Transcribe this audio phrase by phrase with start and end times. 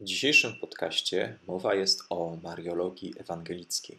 [0.00, 3.98] W dzisiejszym podcaście mowa jest o mariologii ewangelickiej.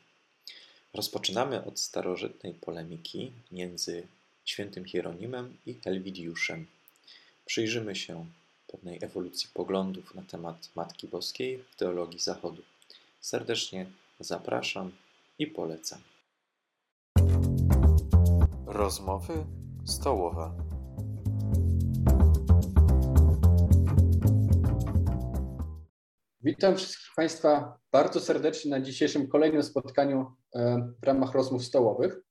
[0.94, 4.08] Rozpoczynamy od starożytnej polemiki między
[4.46, 6.68] świętym Hieronimem i Helwidiuszem.
[7.46, 8.26] Przyjrzymy się
[8.68, 12.62] pewnej ewolucji poglądów na temat Matki Boskiej w teologii Zachodu.
[13.20, 13.86] Serdecznie
[14.20, 14.92] zapraszam
[15.40, 16.02] i polecam.
[18.66, 19.46] Rozmowy
[19.86, 20.71] stołowe.
[26.44, 32.22] Witam wszystkich Państwa bardzo serdecznie na dzisiejszym kolejnym spotkaniu e, w ramach rozmów stołowych.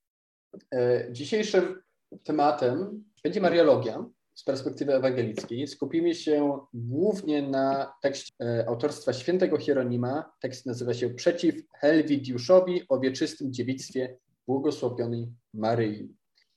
[0.75, 1.83] E, dzisiejszym
[2.25, 4.05] tematem będzie Mariologia
[4.35, 5.67] z perspektywy ewangelickiej.
[5.67, 10.33] Skupimy się głównie na tekście e, autorstwa świętego Hieronima.
[10.41, 16.15] Tekst nazywa się Przeciw Helwidiuszowi o wieczystym dziewictwie błogosławionej Maryi.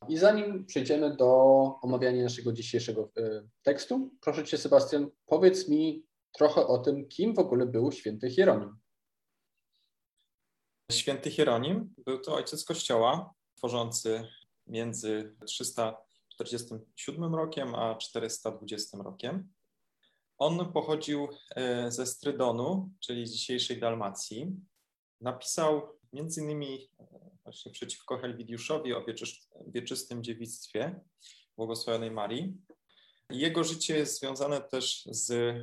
[0.09, 1.35] I zanim przejdziemy do
[1.81, 3.11] omawiania naszego dzisiejszego
[3.63, 8.77] tekstu, proszę Cię Sebastian, powiedz mi trochę o tym, kim w ogóle był święty Hieronim.
[10.91, 14.27] Święty Hieronim był to ojciec Kościoła, tworzący
[14.67, 19.53] między 347 rokiem a 420 rokiem.
[20.37, 24.55] On pochodził e, ze Strydonu, czyli dzisiejszej Dalmacji.
[25.21, 25.81] Napisał
[26.13, 27.05] między innymi e,
[27.43, 29.05] właśnie przeciwko Helwidiuszowi o
[29.67, 30.99] wieczystym dziewictwie
[31.57, 32.57] błogosławionej Marii.
[33.29, 35.55] Jego życie jest związane też z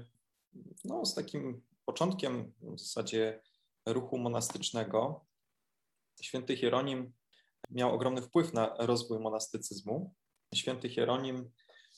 [0.84, 3.42] no, z takim początkiem w zasadzie
[3.86, 5.26] ruchu monastycznego.
[6.22, 7.12] Święty Hieronim
[7.70, 10.14] miał ogromny wpływ na rozwój monastycyzmu.
[10.54, 11.50] Święty Hieronim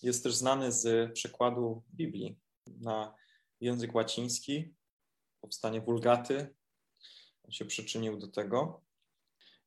[0.02, 3.14] jest też znany z przekładu Biblii na
[3.60, 4.74] język łaciński,
[5.40, 6.54] powstanie wulgaty.
[7.50, 8.82] Się przyczynił do tego.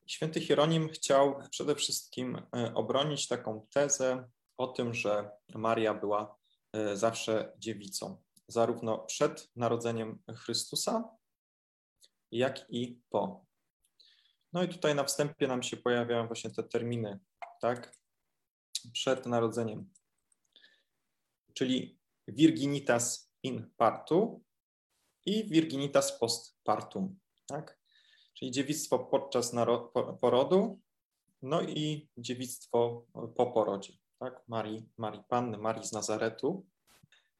[0.07, 6.37] Święty Hieronim chciał przede wszystkim e, obronić taką tezę o tym, że Maria była
[6.73, 11.17] e, zawsze dziewicą zarówno przed narodzeniem Chrystusa,
[12.31, 13.45] jak i po.
[14.53, 17.19] No i tutaj na wstępie nam się pojawiają właśnie te terminy,
[17.61, 17.97] tak?
[18.93, 19.93] Przed narodzeniem,
[21.53, 24.43] czyli virginitas in partu
[25.25, 27.79] i virginitas post partum, tak?
[28.33, 29.53] Czyli dziewictwo podczas
[30.21, 30.81] porodu,
[31.41, 33.05] no i dziewictwo
[33.35, 34.43] po porodzie, tak?
[34.47, 36.65] Marii, Marii Panny, Marii z Nazaretu.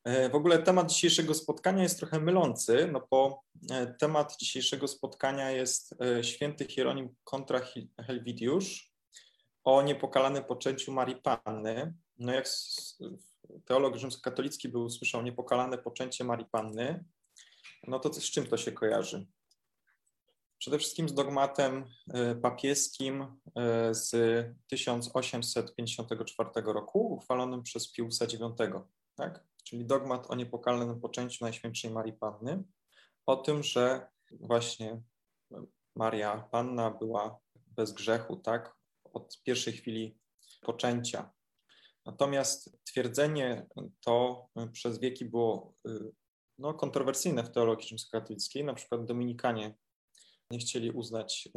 [0.06, 5.52] E, w ogóle temat dzisiejszego spotkania jest trochę mylący, no bo e, temat dzisiejszego spotkania
[5.52, 7.62] jest e, święty Hieronim kontra
[8.06, 8.92] Helwidiusz
[9.64, 11.94] o niepokalanym poczęciu Marii Panny.
[12.18, 12.48] No jak
[13.66, 17.06] teolog rzymskokatolicki by usłyszał niepokalane poczęcie Marii Panny,
[17.88, 19.26] no to z czym to się kojarzy?
[20.58, 21.86] Przede wszystkim z dogmatem
[22.42, 23.26] papieskim
[23.92, 24.12] z
[24.68, 28.74] 1854 roku, uchwalonym przez Piusa IX.
[29.16, 29.44] Tak?
[29.66, 32.64] Czyli dogmat o niepokalnym poczęciu Najświętszej Marii Panny,
[33.26, 35.02] o tym, że właśnie
[35.96, 38.76] Maria Panna była bez grzechu, tak,
[39.14, 40.18] od pierwszej chwili
[40.62, 41.32] poczęcia.
[42.06, 43.68] Natomiast twierdzenie
[44.02, 45.74] to przez wieki było
[46.58, 48.64] no, kontrowersyjne w teologii rzymskokatolickiej.
[48.64, 49.76] Na przykład Dominikanie
[50.52, 51.52] nie chcieli uznać y,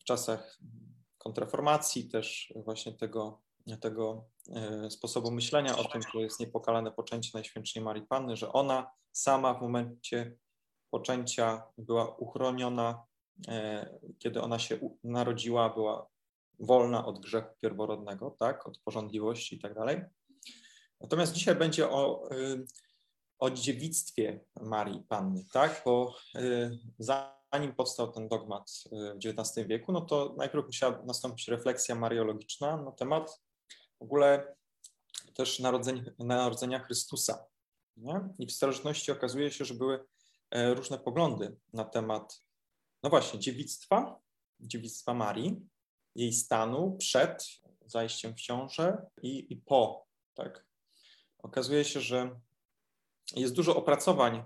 [0.00, 0.58] w czasach
[1.18, 3.42] kontrreformacji też właśnie tego
[3.80, 8.90] tego e, sposobu myślenia o tym, że jest niepokalane poczęcie Najświętszej Marii Panny, że ona
[9.12, 10.36] sama w momencie
[10.90, 13.04] poczęcia była uchroniona,
[13.48, 16.06] e, kiedy ona się narodziła, była
[16.58, 20.00] wolna od grzechu pierworodnego, tak, od porządliwości i tak dalej.
[21.00, 22.36] Natomiast dzisiaj będzie o, e,
[23.38, 26.14] o dziewictwie Marii Panny, tak, bo
[26.98, 32.92] zanim powstał ten dogmat w XIX wieku, no to najpierw musiała nastąpić refleksja mariologiczna na
[32.92, 33.40] temat
[34.00, 34.54] w ogóle
[35.34, 37.44] też narodzenia, narodzenia Chrystusa.
[37.96, 38.28] Nie?
[38.38, 40.04] I w starożytności okazuje się, że były
[40.50, 42.42] e, różne poglądy na temat,
[43.02, 44.20] no właśnie, dziewictwa,
[44.60, 45.68] dziewictwa Marii,
[46.14, 47.46] jej stanu przed
[47.86, 50.06] zajściem w ciążę i, i po.
[50.34, 50.66] Tak?
[51.38, 52.40] Okazuje się, że
[53.36, 54.44] jest dużo opracowań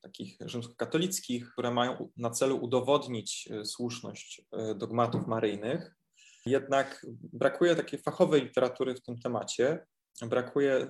[0.00, 5.96] takich rzymskokatolickich, które mają na celu udowodnić e, słuszność e, dogmatów maryjnych,
[6.46, 9.86] jednak brakuje takiej fachowej literatury w tym temacie,
[10.22, 10.88] brakuje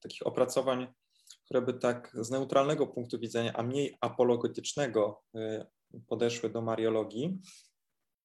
[0.00, 0.86] takich opracowań,
[1.44, 5.66] które by tak z neutralnego punktu widzenia, a mniej apologetycznego y,
[6.06, 7.38] podeszły do mariologii.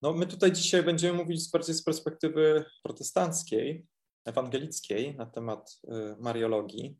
[0.02, 3.86] No, my tutaj dzisiaj będziemy mówić bardziej z perspektywy protestanckiej,
[4.26, 6.98] ewangelickiej na temat y, mariologii.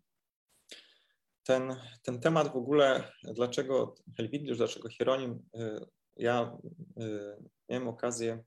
[1.44, 5.44] Ten, ten temat w ogóle, dlaczego Helwidiusz, dlaczego Hieronim,
[6.18, 6.58] ja
[7.70, 8.44] miałem okazję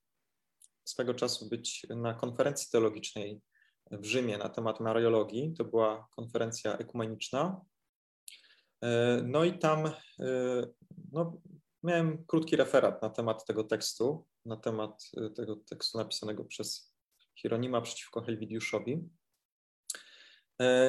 [0.84, 3.40] swego czasu być na konferencji teologicznej
[3.90, 5.54] w Rzymie na temat mariologii.
[5.58, 7.60] To była konferencja ekumeniczna.
[9.22, 9.90] No i tam
[11.12, 11.40] no,
[11.82, 16.94] miałem krótki referat na temat tego tekstu, na temat tego tekstu napisanego przez
[17.38, 19.08] Hieronima przeciwko Helwidiuszowi.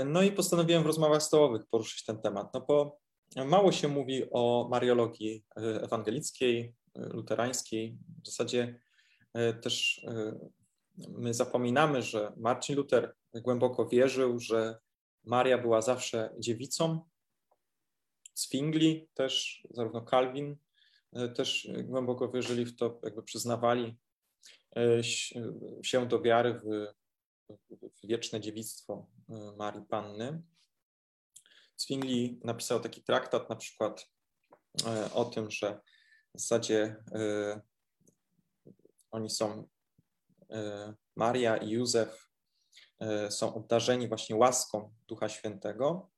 [0.06, 3.00] No i postanowiłem w rozmowach stołowych poruszyć ten temat, no bo
[3.45, 7.97] mało się mówi o mariologii ewangelickiej, luterańskiej.
[8.24, 8.80] W zasadzie
[9.61, 10.05] też
[10.97, 14.77] my zapominamy, że Marcin Luther głęboko wierzył, że
[15.23, 17.09] Maria była zawsze dziewicą.
[18.33, 20.57] Zwingli też, zarówno Calvin
[21.13, 23.97] e, też głęboko wierzyli w to, jakby przyznawali
[24.75, 25.03] e,
[25.83, 26.87] się do wiary w,
[27.81, 30.43] w wieczne dziewictwo e, Marii Panny.
[31.77, 34.09] Zwingli napisał taki traktat na przykład
[35.13, 35.81] o tym, że
[36.33, 37.03] w zasadzie
[39.15, 39.67] oni są
[40.51, 42.29] E, Maria i Józef
[43.00, 46.12] e, są obdarzeni właśnie łaską Ducha Świętego.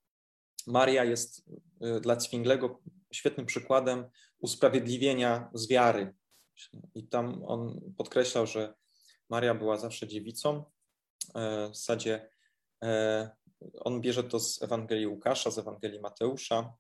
[0.68, 1.44] Maria jest
[1.82, 2.80] e, dla Zwinglego
[3.12, 4.10] świetnym przykładem
[4.40, 6.16] usprawiedliwienia z wiary.
[6.96, 8.74] I tam on podkreślał, że
[9.30, 10.64] Maria była zawsze dziewicą.
[11.70, 12.30] W zasadzie
[13.80, 16.74] on bierze to z Ewangelii Łukasza, z Ewangelii Mateusza.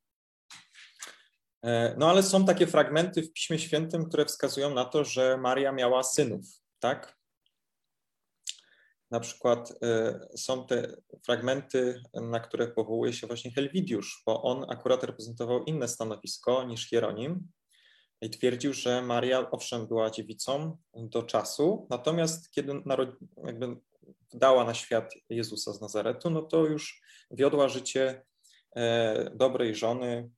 [1.97, 6.03] No ale są takie fragmenty w Piśmie Świętym, które wskazują na to, że Maria miała
[6.03, 6.45] synów,
[6.79, 7.17] tak?
[9.11, 15.03] na przykład y, są te fragmenty, na które powołuje się właśnie Helwidiusz, bo on akurat
[15.03, 17.47] reprezentował inne stanowisko niż Hieronim
[18.21, 22.73] i twierdził, że Maria owszem była dziewicą do czasu, natomiast kiedy
[23.45, 23.77] jakby
[24.33, 27.01] dała na świat Jezusa z Nazaretu, no to już
[27.31, 28.25] wiodła życie
[28.75, 30.29] e, dobrej żony e,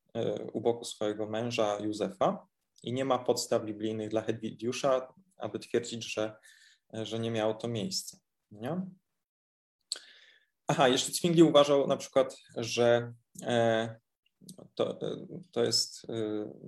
[0.53, 2.47] u boku swojego męża Józefa
[2.83, 6.35] i nie ma podstaw biblijnych dla Hedwidiusza, aby twierdzić, że,
[6.93, 8.17] że nie miało to miejsca.
[8.51, 8.81] Nie?
[10.71, 13.95] Aha, jeszcze Zwingli uważał na przykład, że e,
[14.75, 16.13] to, e, to jest, e,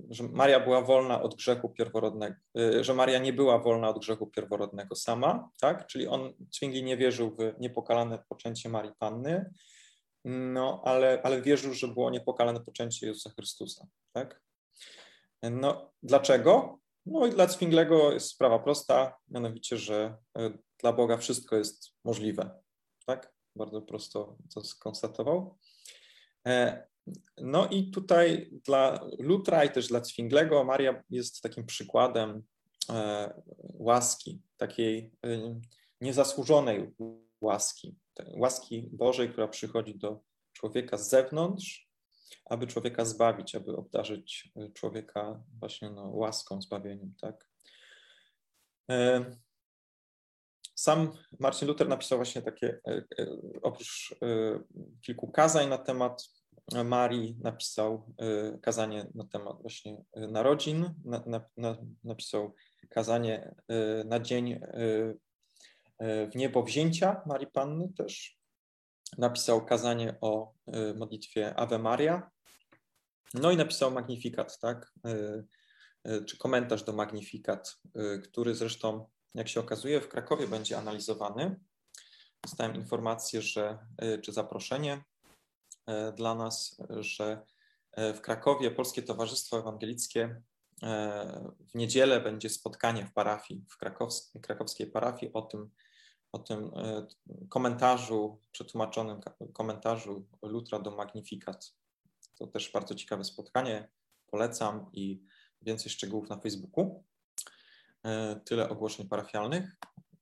[0.10, 2.36] że Maria była wolna od grzechu pierworodnego,
[2.82, 5.88] że Maria nie była wolna od grzechu pierworodnego sama, tak?
[5.88, 9.54] Czyli on, Zwingli nie wierzył w niepokalane poczęcie Marii Panny,
[10.26, 14.42] no ale, ale wierzył, że było niepokalane poczęcie Jezusa Chrystusa, tak?
[15.44, 16.80] No, dlaczego?
[17.06, 20.18] No i dla Zwinglego jest sprawa prosta, mianowicie, że
[20.80, 22.62] dla Boga wszystko jest możliwe.
[23.06, 23.34] Tak?
[23.56, 25.58] Bardzo prosto to skonstatował.
[26.48, 26.88] E,
[27.38, 32.44] no i tutaj dla Lutra i też dla Zwinglego Maria jest takim przykładem
[32.90, 35.60] e, łaski, takiej e,
[36.02, 36.94] niezasłużonej
[37.42, 37.96] łaski,
[38.38, 40.20] łaski Bożej, która przychodzi do
[40.54, 41.92] człowieka z zewnątrz,
[42.46, 47.52] aby człowieka zbawić, aby obdarzyć człowieka właśnie no, łaską, zbawieniem, tak?
[50.76, 53.28] Sam Marcin Luther napisał właśnie takie, e, e,
[53.62, 54.60] oprócz e,
[55.02, 56.24] kilku kazań na temat
[56.86, 58.14] Marii, napisał
[58.62, 62.56] kazanie na temat właśnie narodzin, na, na, na, napisał
[62.90, 63.56] kazanie
[64.06, 64.60] na dzień
[66.32, 68.38] w niebo wzięcia Marii Panny też.
[69.18, 70.54] Napisał kazanie o
[70.96, 72.32] modlitwie Ave Maria.
[73.34, 74.94] No i napisał Magnifikat, tak?
[76.26, 77.78] Czy komentarz do Magnifikat,
[78.24, 79.06] który zresztą
[79.36, 81.60] jak się okazuje, w Krakowie będzie analizowany.
[82.44, 85.04] Dostałem informację, że, e, czy zaproszenie
[85.88, 87.46] e, dla nas, że
[87.92, 90.42] e, w Krakowie Polskie Towarzystwo Ewangelickie
[91.60, 95.70] w niedzielę będzie spotkanie w parafii, w krakowskiej, krakowskiej parafii o tym,
[96.32, 96.72] o tym
[97.50, 99.20] komentarzu, przetłumaczonym
[99.54, 101.74] komentarzu Lutra do Magnifikat.
[102.38, 103.90] To też bardzo ciekawe spotkanie,
[104.28, 105.24] polecam i
[105.62, 107.04] więcej szczegółów na Facebooku.
[108.06, 109.76] E, tyle ogłoszeń parafialnych.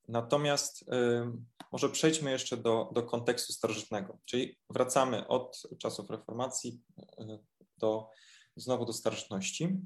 [0.08, 1.32] Natomiast e,
[1.72, 6.82] może przejdźmy jeszcze do, do kontekstu starożytnego, czyli wracamy od czasów reformacji
[7.18, 7.40] e,
[7.78, 8.10] do,
[8.56, 9.80] znowu do starożytności.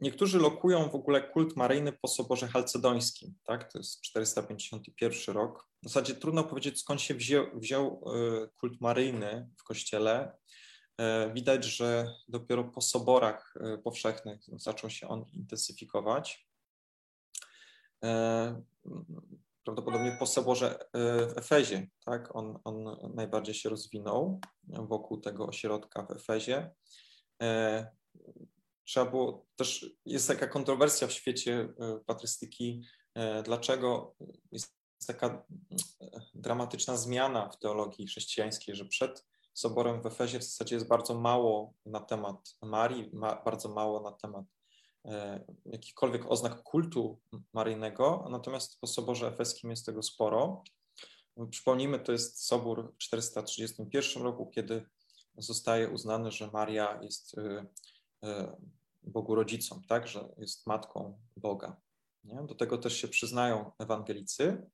[0.00, 3.72] Niektórzy lokują w ogóle kult maryjny po soborze halcedońskim, tak?
[3.72, 5.68] to jest 451 rok.
[5.82, 8.04] W zasadzie trudno powiedzieć, skąd się wziął, wziął
[8.60, 10.32] kult maryjny w kościele.
[10.98, 16.48] E, widać, że dopiero po soborach e, powszechnych zaczął się on intensyfikować.
[18.04, 18.62] E,
[19.64, 22.36] prawdopodobnie po soborze w Efezie, tak?
[22.36, 26.70] on, on najbardziej się rozwinął wokół tego ośrodka w Efezie.
[28.88, 31.68] Trzeba było też, jest taka kontrowersja w świecie
[32.06, 32.84] patrystyki,
[33.44, 34.16] dlaczego
[34.52, 34.76] jest
[35.06, 35.46] taka
[36.34, 41.74] dramatyczna zmiana w teologii chrześcijańskiej, że przed soborem w Efezie w zasadzie jest bardzo mało
[41.86, 44.44] na temat Marii, ma, bardzo mało na temat
[45.04, 47.20] e, jakichkolwiek oznak kultu
[47.52, 50.62] maryjnego, natomiast po soborze efeskim jest tego sporo.
[51.50, 54.86] Przypomnijmy, to jest sobór w 431 roku, kiedy
[55.38, 57.36] zostaje uznane, że Maria jest
[59.08, 61.80] Bogu rodzicą, tak, że jest matką Boga.
[62.24, 62.42] Nie?
[62.46, 64.70] Do tego też się przyznają ewangelicy,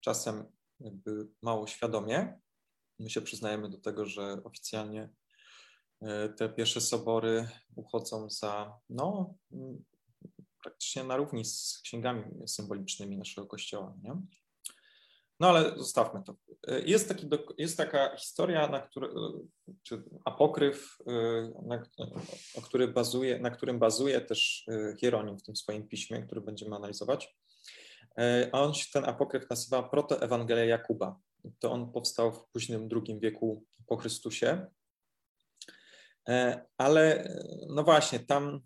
[0.00, 2.40] czasem jakby mało świadomie.
[2.98, 5.10] My się przyznajemy do tego, że oficjalnie
[6.00, 9.34] e, te pierwsze sobory uchodzą za, no,
[10.62, 13.96] praktycznie na równi z księgami symbolicznymi naszego kościoła.
[14.02, 14.22] Nie?
[15.42, 16.34] No ale zostawmy to.
[16.68, 19.08] E, jest, taki, jest taka historia, na który,
[19.82, 20.98] czy apokryf,
[21.66, 21.82] na,
[22.54, 24.66] o który bazuje, na którym bazuje też
[25.00, 27.36] Hieronim w tym swoim piśmie, który będziemy analizować.
[28.52, 31.20] On się ten apokryf nazywa Protoewangelia Jakuba
[31.58, 34.66] to on powstał w późnym II wieku po Chrystusie.
[36.76, 37.28] Ale
[37.68, 38.60] no właśnie, tam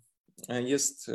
[0.49, 1.11] jest,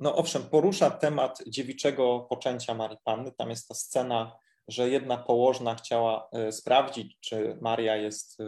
[0.00, 3.32] no owszem, porusza temat dziewiczego poczęcia Marii Panny.
[3.32, 4.38] Tam jest ta scena,
[4.68, 8.38] że jedna położna chciała e, sprawdzić, czy Maria jest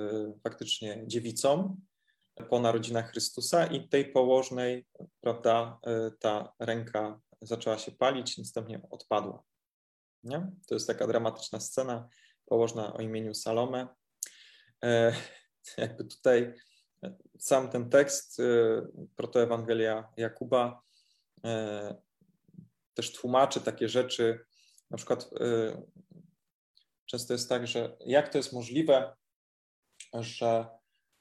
[0.42, 1.76] faktycznie dziewicą
[2.50, 4.87] po narodzinach Chrystusa i tej położnej,
[5.21, 5.78] prawda,
[6.21, 9.42] ta ręka zaczęła się palić, następnie odpadła.
[10.25, 10.50] Nie?
[10.69, 12.09] To jest taka dramatyczna scena
[12.47, 13.88] położna o imieniu Salome.
[14.85, 15.12] E,
[15.76, 16.54] jakby tutaj
[17.38, 18.45] sam ten tekst, e,
[19.16, 20.89] protoewangelia Jakuba, e,
[22.94, 24.47] też tłumaczy takie rzeczy.
[24.90, 25.82] Na przykład e,
[27.06, 29.16] często jest tak, że jak to jest możliwe,
[30.14, 30.68] że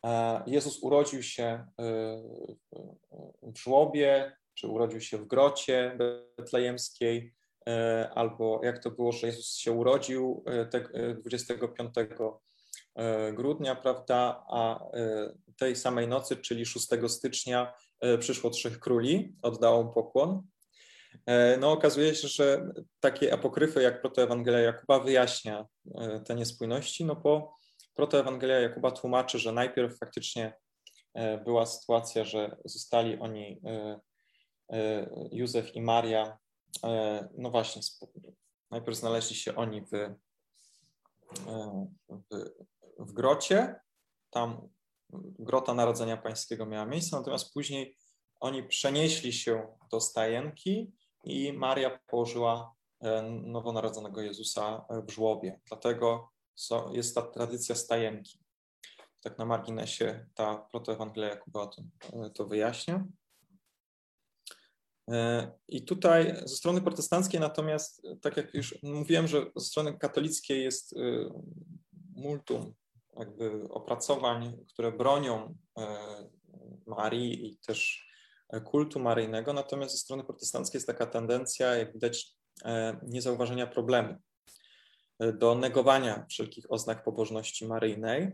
[0.06, 1.66] e, Jezus urodził się e,
[3.44, 5.98] w żłobie, czy urodził się w grocie
[6.38, 7.34] betlejemskiej,
[7.70, 10.44] E, albo jak to było, że Jezus się urodził
[11.22, 12.06] 25 e, e,
[13.34, 14.80] grudnia, prawda, a
[15.58, 17.74] tej samej nocy, czyli 6 stycznia,
[18.20, 20.42] przyszło trzech króli, oddało pokłon.
[21.60, 25.66] No okazuje się, że takie apokryfy jak Protoewangelia Jakuba wyjaśnia
[26.26, 27.54] te niespójności, no bo
[27.94, 30.54] Protoewangelia Jakuba tłumaczy, że najpierw faktycznie
[31.46, 33.62] była sytuacja, że zostali oni,
[35.32, 36.38] Józef i Maria,
[36.84, 37.82] E, no właśnie,
[38.72, 40.16] najpierw znaleźli się oni w, e,
[42.10, 42.50] w,
[43.00, 43.76] w grocie,
[44.30, 44.70] tam
[45.40, 47.98] grota Narodzenia Pańskiego miała miejsce, natomiast później
[48.40, 50.92] oni przenieśli się do stajenki
[51.24, 55.60] i Maria położyła e, nowonarodzonego Jezusa w żłobie.
[55.68, 56.32] Dlatego
[56.92, 58.40] jest ta tradycja stajenki.
[59.22, 61.82] Tak na marginesie ta protoewangelia Jakuba to,
[62.30, 63.06] to wyjaśnia.
[65.12, 70.64] E, I tutaj ze strony protestanckiej natomiast, tak jak już mówiłem, że ze strony katolickiej
[70.64, 70.98] jest e,
[72.16, 72.74] multum
[73.18, 75.88] jakby opracowań, które bronią e,
[76.88, 78.10] Marii i też
[78.64, 82.40] kultu maryjnego, natomiast ze strony protestanckiej jest taka tendencja, jak widać,
[83.04, 84.16] niezauważenia problemu,
[85.20, 88.32] do negowania wszelkich oznak pobożności maryjnej.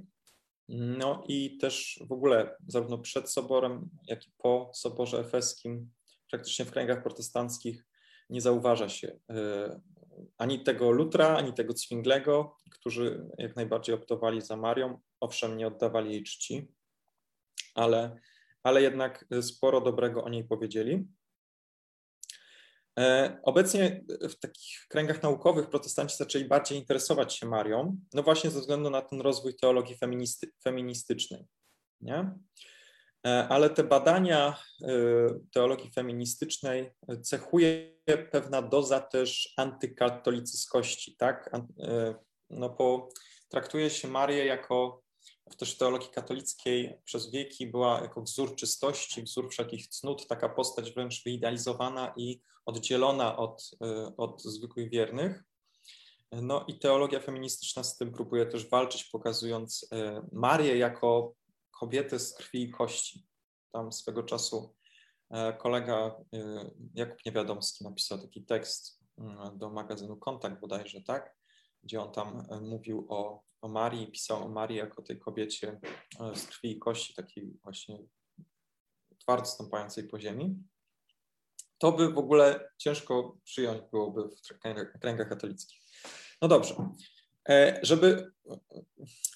[0.70, 5.92] No i też w ogóle zarówno przed soborem, jak i po soborze efeskim
[6.30, 7.86] praktycznie w kręgach protestanckich
[8.30, 9.80] nie zauważa się e,
[10.38, 15.02] ani tego Lutra, ani tego Zwinglego, którzy jak najbardziej optowali za Marią.
[15.20, 16.68] Owszem, nie oddawali jej czci,
[17.76, 18.20] ale,
[18.64, 21.08] ale jednak sporo dobrego o niej powiedzieli.
[23.00, 28.60] E, obecnie w takich kręgach naukowych protestanci zaczęli bardziej interesować się Marią, no właśnie ze
[28.60, 31.46] względu na ten rozwój teologii feministy, feministycznej.
[32.02, 32.32] Nie?
[33.26, 34.90] E, ale te badania e,
[35.54, 36.92] teologii feministycznej
[37.22, 37.96] cechuje
[38.32, 41.50] pewna doza też antykatolicyskości, tak?
[41.80, 42.16] E,
[42.50, 43.10] no bo
[43.50, 45.02] traktuje się Marię jako
[45.52, 50.92] w też teologii katolickiej przez wieki była jako wzór czystości, wzór wszelkich cnót, taka postać
[50.92, 53.72] wręcz wyidealizowana i oddzielona od,
[54.18, 55.44] od zwykłych wiernych.
[56.32, 59.90] No i teologia feministyczna z tym próbuje też walczyć, pokazując
[60.32, 61.36] Marię jako
[61.80, 63.28] kobiety z krwi i kości.
[63.72, 64.76] Tam swego czasu
[65.32, 71.36] e, kolega e, Jakub Niewiadomski napisał taki tekst mm, do magazynu Kontakt bodajże, tak?
[71.84, 75.80] Gdzie on tam e, mówił o, o Marii, pisał o Marii jako tej kobiecie
[76.36, 78.00] z krwi i kości, takiej właśnie
[79.20, 80.64] twardo stąpającej po ziemi.
[81.78, 85.82] To by w ogóle ciężko przyjąć byłoby w kręgach katolickich.
[86.42, 86.76] No dobrze,
[87.82, 88.32] żeby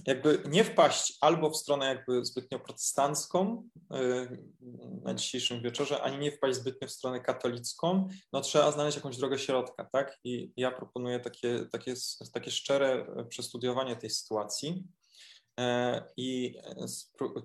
[0.06, 4.28] jakby nie wpaść albo w stronę jakby zbytnio protestancką e,
[5.04, 9.40] na dzisiejszym wieczorze, ani nie wpaść zbytnio w stronę katolicką, no trzeba znaleźć jakąś drogę
[9.40, 10.20] środka, tak?
[10.24, 11.94] I ja proponuję takie, takie,
[12.34, 14.84] takie szczere przestudiowanie tej sytuacji
[15.60, 16.60] e, i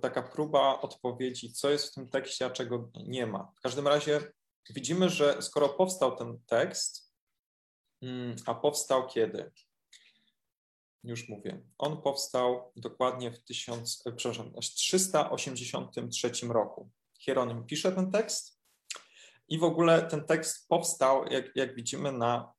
[0.03, 3.53] taka próba odpowiedzi, co jest w tym tekście, a czego nie ma.
[3.59, 4.21] W każdym razie
[4.71, 7.13] widzimy, że skoro powstał ten tekst,
[8.03, 9.51] mm, a powstał kiedy?
[11.05, 11.63] Już mówię.
[11.79, 16.91] On powstał dokładnie w 1000, przepraszam, 383 roku.
[17.19, 18.61] Hieronym pisze ten tekst
[19.49, 22.53] i w ogóle ten tekst powstał, jak, jak widzimy, na,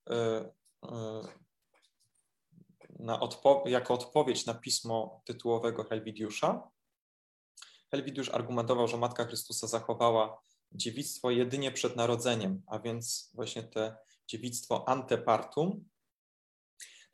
[2.99, 6.69] na odpo jako odpowiedź na pismo tytułowego Helwidiusza.
[7.91, 13.97] Helwidiusz argumentował, że Matka Chrystusa zachowała dziewictwo jedynie przed narodzeniem, a więc właśnie te
[14.27, 15.89] dziewictwo antepartum.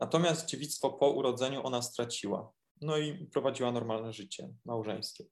[0.01, 2.51] Natomiast dziewictwo po urodzeniu ona straciła.
[2.81, 5.23] No i prowadziła normalne życie małżeńskie.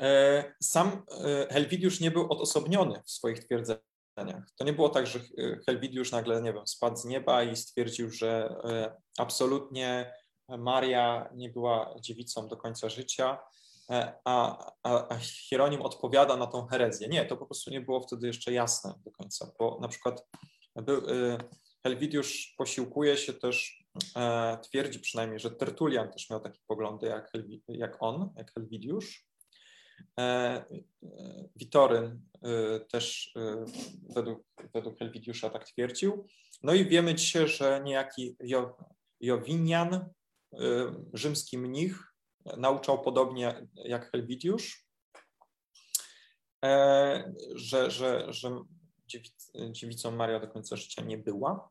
[0.00, 4.50] E, sam e, Helwidiusz nie był odosobniony w swoich twierdzeniach.
[4.58, 5.20] To nie było tak, że
[5.66, 10.14] Helwidiusz nagle, nie wiem, spadł z nieba i stwierdził, że e, absolutnie
[10.48, 13.38] Maria nie była dziewicą do końca życia,
[14.24, 17.08] a, a, a Hieronim odpowiada na tą herezję.
[17.08, 20.28] Nie, to po prostu nie było wtedy jeszcze jasne do końca, bo na przykład
[20.76, 21.02] był,
[21.86, 23.84] Helwidiusz posiłkuje się też,
[24.62, 29.26] twierdzi przynajmniej, że Tertulian też miał takie poglądy jak, Helwi, jak on, jak Helwidiusz,
[30.18, 30.64] E, e,
[31.56, 33.34] Witoryn e, też
[34.14, 34.42] według,
[34.74, 36.26] według Helwidiusza tak twierdził.
[36.62, 38.76] No i wiemy dzisiaj, że niejaki jo,
[39.20, 40.10] Jowinian,
[41.12, 42.12] rzymski mnich,
[42.56, 44.86] nauczał podobnie jak Helwidiusz,
[47.54, 48.64] że, że, że
[49.70, 51.70] dziewicą Maria do końca życia nie była.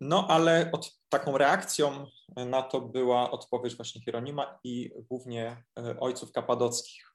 [0.00, 6.32] No ale od, taką reakcją na to była odpowiedź właśnie Hieronima i głównie e, ojców
[6.32, 7.12] kapadockich.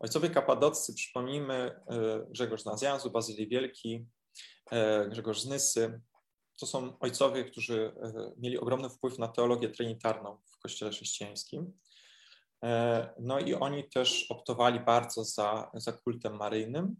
[0.00, 1.80] Ojcowie kapadoccy, przypomnijmy, e,
[2.30, 4.06] Grzegorz z Nazjanzu, Bazylii Wielki,
[4.70, 6.00] e, Grzegorz z Nysy,
[6.56, 7.94] to są ojcowie, którzy
[8.36, 11.72] mieli ogromny wpływ na teologię trinitarną w kościele chrześcijańskim.
[13.18, 16.96] No i oni też optowali bardzo za, za kultem maryjnym.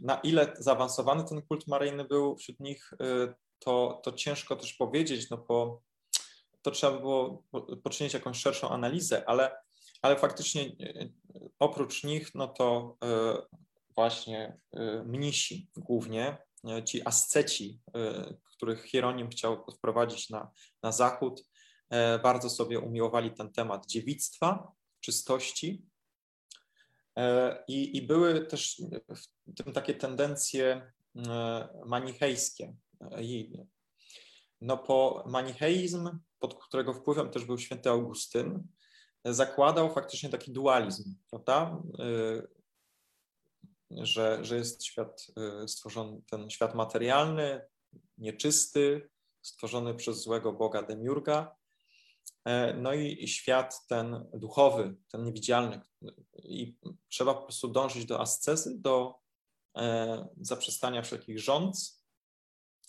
[0.00, 2.90] Na ile zaawansowany ten kult maryjny był wśród nich,
[3.58, 5.82] to, to ciężko też powiedzieć, no bo
[6.64, 7.42] to trzeba by było
[7.82, 9.56] poczynić jakąś szerszą analizę, ale,
[10.02, 11.08] ale faktycznie e,
[11.58, 13.36] oprócz nich, no to e,
[13.94, 16.38] właśnie e, mnisi głównie,
[16.84, 17.80] ci asceci,
[18.56, 20.50] których Hieronim chciał wprowadzić na,
[20.82, 21.44] na zachód,
[22.22, 25.82] bardzo sobie umiłowali ten temat dziewictwa, czystości.
[27.68, 28.82] I, i były też
[29.46, 30.92] w tym takie tendencje
[31.86, 32.74] manichejskie,
[34.60, 38.68] no po manicheizm, pod którego wpływem też był święty Augustyn,
[39.24, 41.82] zakładał faktycznie taki dualizm, prawda?
[43.90, 45.26] Że, że jest świat
[45.66, 47.60] stworzony, ten świat materialny,
[48.18, 49.10] nieczysty,
[49.42, 51.63] stworzony przez złego Boga Demiurga, e,
[52.76, 55.80] no i świat ten duchowy, ten niewidzialny.
[56.34, 56.76] I
[57.08, 59.14] trzeba po prostu dążyć do ascezy, do
[59.76, 62.04] e, zaprzestania wszelkich rządz,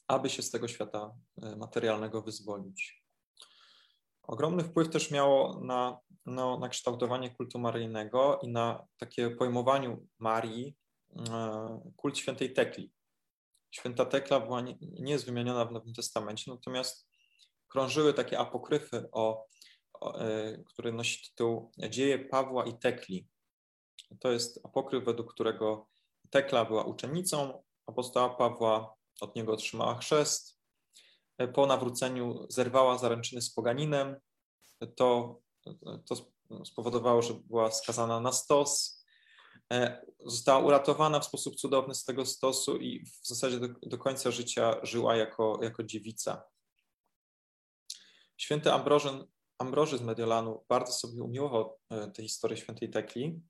[0.07, 3.05] aby się z tego świata e, materialnego wyzwolić.
[4.23, 10.75] Ogromny wpływ też miało na, no, na kształtowanie kultu maryjnego i na takie pojmowaniu Marii
[11.29, 12.91] e, kult świętej Tekli.
[13.71, 17.07] Święta Tekla była nie, nie jest wymieniona w Nowym Testamencie, natomiast
[17.75, 19.45] krążyły takie apokryfy, o,
[19.93, 23.27] o e, który nosi tytuł Dzieje Pawła i Tekli.
[24.19, 25.87] To jest apokryf, według którego
[26.29, 30.59] Tekla była uczennicą apostoła Pawła, od niego otrzymała chrzest.
[31.53, 34.15] Po nawróceniu zerwała zaręczyny z poganinem.
[34.95, 35.39] To,
[36.05, 36.15] to
[36.65, 39.03] spowodowało, że była skazana na stos.
[40.25, 44.75] Została uratowana w sposób cudowny z tego stosu i w zasadzie do, do końca życia
[44.83, 46.54] żyła jako, jako dziewica.
[48.37, 49.25] Święty Ambrożyn,
[49.57, 53.41] Ambroży z Mediolanu bardzo sobie umiłował e, tę historię świętej Tekli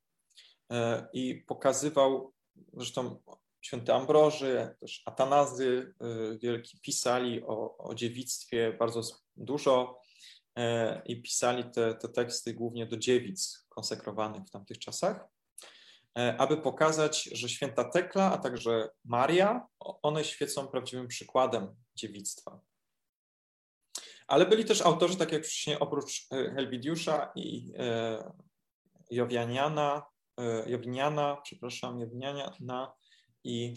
[0.71, 2.33] e, i pokazywał,
[2.73, 3.21] zresztą
[3.65, 5.93] święty Ambroży, też Atanazy
[6.33, 9.01] y, wielki pisali o, o dziewictwie bardzo
[9.35, 10.01] dużo
[10.55, 15.27] e, i pisali te, te teksty głównie do dziewic konsekrowanych w tamtych czasach,
[16.17, 22.59] e, aby pokazać, że święta Tekla, a także Maria, one świecą prawdziwym przykładem dziewictwa.
[24.27, 27.73] Ale byli też autorzy, tak jak wcześniej, oprócz e, Helwidiusza i
[29.11, 30.05] Jowianiana,
[30.67, 32.93] Jowiniana, przepraszam, Jowiniana,
[33.45, 33.73] i,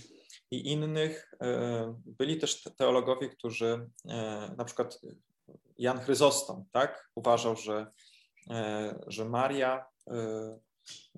[0.51, 1.35] i innych.
[1.43, 5.01] E, byli też teologowie, którzy e, na przykład
[5.79, 7.93] Jan Chryzostom tak, uważał, że,
[8.51, 9.87] e, że Maria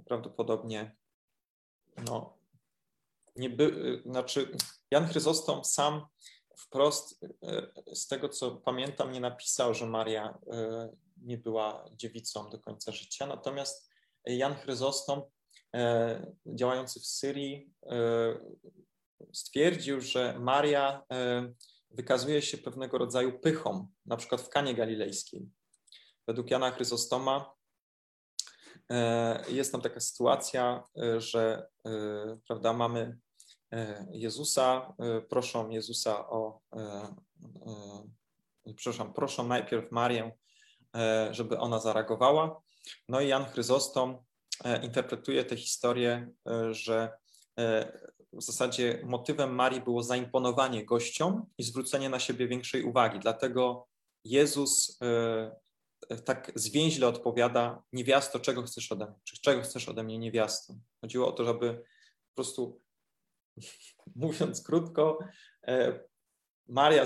[0.07, 0.97] prawdopodobnie
[2.07, 2.39] no,
[3.37, 4.57] nie by, znaczy
[4.91, 6.07] Jan Chryzostom sam
[6.61, 7.21] wprost
[7.95, 10.39] z tego co pamiętam nie napisał, że Maria
[11.17, 13.91] nie była dziewicą do końca życia, natomiast
[14.27, 15.23] Jan Chryzostom
[15.75, 17.97] E, działający w Syrii, e,
[19.33, 21.03] stwierdził, że Maria
[21.91, 25.49] wykazuje się pewnego rodzaju pychą, na przykład w Kanie Galilejskiej.
[26.27, 27.55] Według Jana Chryzostoma
[29.49, 30.85] jest tam taka sytuacja,
[31.17, 31.69] że
[32.47, 33.19] prawda, mamy
[34.11, 34.95] Jezusa,
[35.29, 36.61] proszą Jezusa o,
[38.77, 40.33] przepraszam, proszą najpierw Marię,
[41.31, 42.63] żeby ona zareagowała.
[43.09, 44.19] No i Jan Chryzostom
[44.83, 46.31] interpretuje tę historię,
[46.71, 47.19] że
[48.33, 53.19] w zasadzie motywem Marii było zaimponowanie gościom i zwrócenie na siebie większej uwagi.
[53.19, 53.87] Dlatego
[54.25, 54.99] Jezus
[56.25, 59.15] tak zwięźle odpowiada: Niewiasto, czego chcesz ode mnie?
[59.25, 60.75] Czy czego chcesz ode mnie, niewiasto?
[61.01, 61.75] Chodziło o to, żeby
[62.29, 62.81] po prostu,
[64.17, 65.19] mówiąc krótko,
[65.67, 66.01] e,
[66.69, 67.05] Maria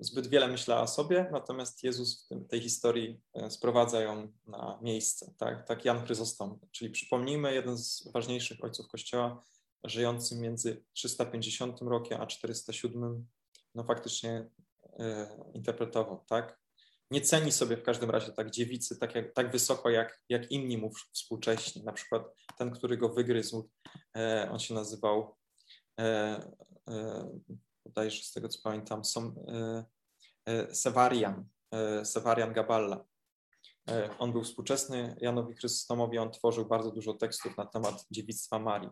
[0.00, 5.34] zbyt wiele myślała o sobie, natomiast Jezus w tej historii e, sprowadza ją na miejsce.
[5.38, 6.58] Tak, tak Jan Chryzostom.
[6.70, 9.44] Czyli przypomnijmy, jeden z ważniejszych ojców Kościoła,
[9.84, 13.26] żyjący między 350 rokiem a 407,
[13.74, 14.50] no faktycznie
[14.98, 16.58] e, interpretował, tak?
[17.10, 20.78] nie ceni sobie w każdym razie tak dziewicy tak, jak, tak wysoko jak, jak inni
[20.78, 21.84] mu współcześni.
[21.84, 22.22] Na przykład
[22.58, 23.70] ten, który go wygryzł,
[24.50, 25.37] on się nazywał,
[27.88, 29.84] bodajże z tego co pamiętam, som, e,
[30.46, 33.04] e, Sevarian, e, Sevarian Gaballa.
[34.18, 38.90] On był współczesny Janowi Chrystomowi, on tworzył bardzo dużo tekstów na temat dziewictwa Marii.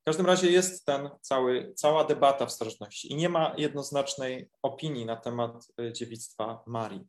[0.00, 5.06] W każdym razie jest ten cały, cała debata w starożytności i nie ma jednoznacznej opinii
[5.06, 7.00] na temat dziewictwa Marii.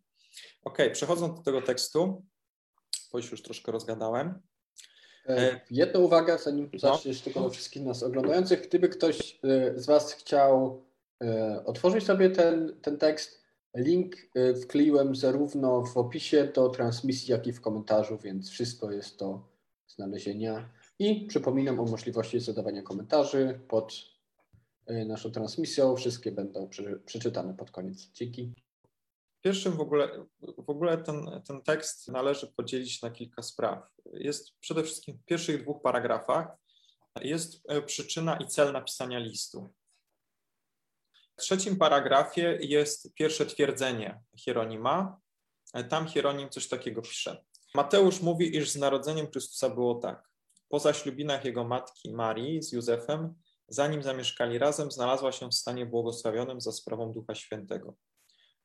[0.64, 2.26] Ok, przechodząc do tego tekstu,
[3.12, 4.42] bo już troszkę rozgadałem.
[5.28, 6.80] E, e, jedna uwaga, zanim no.
[6.80, 8.68] zaczniesz tylko do wszystkich nas oglądających.
[8.68, 10.88] Gdyby ktoś e, z Was chciał
[11.66, 13.42] otworzyć sobie ten, ten tekst,
[13.76, 14.16] link
[14.64, 19.42] wkleiłem zarówno w opisie do transmisji, jak i w komentarzu, więc wszystko jest do
[19.88, 20.70] znalezienia.
[21.00, 23.94] I przypominam o możliwości zadawania komentarzy pod
[25.06, 25.96] naszą transmisją.
[25.96, 26.70] Wszystkie będą
[27.06, 28.12] przeczytane pod koniec.
[28.14, 28.54] Dzięki.
[29.42, 30.26] Pierwszym w ogóle,
[30.58, 33.80] w ogóle ten, ten tekst należy podzielić na kilka spraw.
[34.14, 36.48] Jest przede wszystkim w pierwszych dwóch paragrafach
[37.22, 39.74] jest e, przyczyna i cel napisania listu.
[41.38, 45.20] W trzecim paragrafie jest pierwsze twierdzenie Hieronima.
[45.74, 47.44] E, tam Hieronim coś takiego pisze.
[47.76, 50.30] Mateusz mówi, iż z narodzeniem Chrystusa było tak.
[50.70, 53.34] Po zaślubinach jego matki Marii z Józefem,
[53.68, 57.96] zanim zamieszkali razem, znalazła się w stanie błogosławionym za sprawą Ducha Świętego.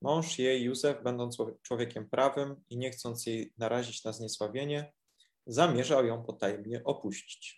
[0.03, 4.93] Mąż jej, Józef, będąc człowiekiem prawym i nie chcąc jej narazić na zniesławienie,
[5.47, 7.57] zamierzał ją potajemnie opuścić.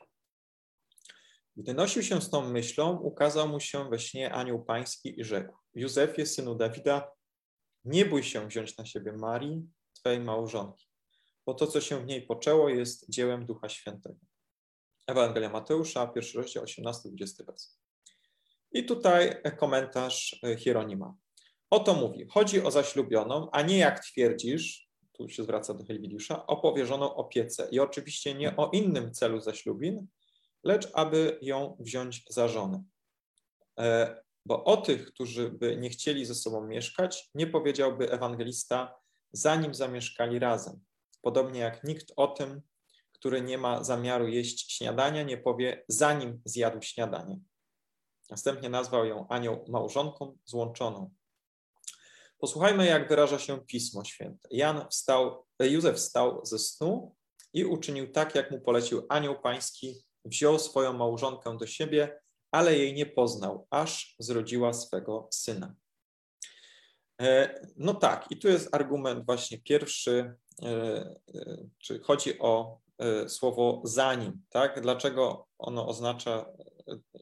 [1.57, 5.57] Gdy nosił się z tą myślą, ukazał mu się we śnie anioł pański i rzekł:
[5.74, 7.11] Józefie, synu Dawida,
[7.85, 10.87] nie bój się wziąć na siebie Marii, twojej małżonki,
[11.46, 14.20] bo to, co się w niej poczęło, jest dziełem Ducha Świętego.
[15.07, 17.78] Ewangelia Mateusza, pierwszy rozdział, 18-20 wers.
[18.72, 21.14] I tutaj komentarz Hieronima.
[21.74, 26.56] Oto mówi, chodzi o zaślubioną, a nie jak twierdzisz, tu się zwraca do Helwidiusza, o
[26.56, 30.06] powierzoną opiece i oczywiście nie o innym celu zaślubin,
[30.64, 32.84] lecz aby ją wziąć za żonę.
[33.78, 38.94] E, bo o tych, którzy by nie chcieli ze sobą mieszkać, nie powiedziałby ewangelista,
[39.32, 40.80] zanim zamieszkali razem.
[41.22, 42.62] Podobnie jak nikt o tym,
[43.12, 47.38] który nie ma zamiaru jeść śniadania, nie powie, zanim zjadł śniadanie.
[48.30, 51.10] Następnie nazwał ją anioł małżonką złączoną.
[52.44, 54.48] Posłuchajmy, jak wyraża się Pismo Święte.
[54.50, 57.14] Jan wstał, Józef wstał ze snu
[57.52, 62.94] i uczynił tak, jak mu polecił anioł pański, wziął swoją małżonkę do siebie, ale jej
[62.94, 65.74] nie poznał, aż zrodziła swego syna.
[67.22, 70.66] E, no tak, i tu jest argument właśnie pierwszy, e,
[71.35, 72.78] e, czy chodzi o
[73.28, 74.80] słowo zanim, tak?
[74.80, 76.46] Dlaczego ono oznacza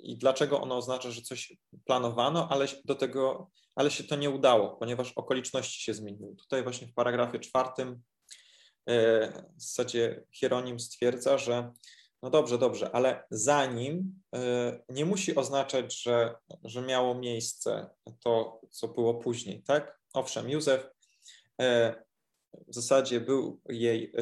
[0.02, 4.76] i dlaczego ono oznacza, że coś planowano, ale do tego ale się to nie udało,
[4.76, 6.37] ponieważ okoliczności się zmieniły.
[6.37, 8.02] Tutaj właśnie w paragrafie czwartym
[8.88, 11.72] e, w zasadzie Hieronim stwierdza, że
[12.22, 18.88] no dobrze, dobrze, ale zanim e, nie musi oznaczać, że, że miało miejsce to, co
[18.88, 20.00] było później, tak?
[20.14, 20.88] Owszem, Józef
[21.61, 21.94] e,
[22.68, 24.12] w zasadzie był jej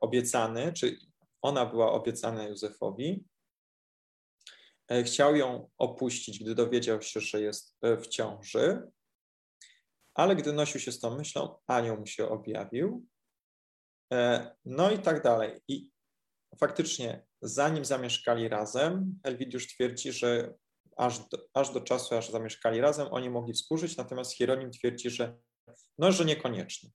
[0.00, 0.96] obiecany, czy
[1.42, 3.24] ona była obiecana Józefowi.
[5.04, 8.82] Chciał ją opuścić, gdy dowiedział się, że jest w ciąży,
[10.14, 13.06] ale gdy nosił się z tą myślą, anioł mu się objawił.
[14.12, 15.60] E, no i tak dalej.
[15.68, 15.90] I
[16.60, 20.54] faktycznie, zanim zamieszkali razem, Elwidiusz twierdzi, że
[20.96, 25.36] aż do, aż do czasu, aż zamieszkali razem, oni mogli współżyć, natomiast Hieronim twierdzi, że
[25.98, 26.90] no, że niekoniecznie.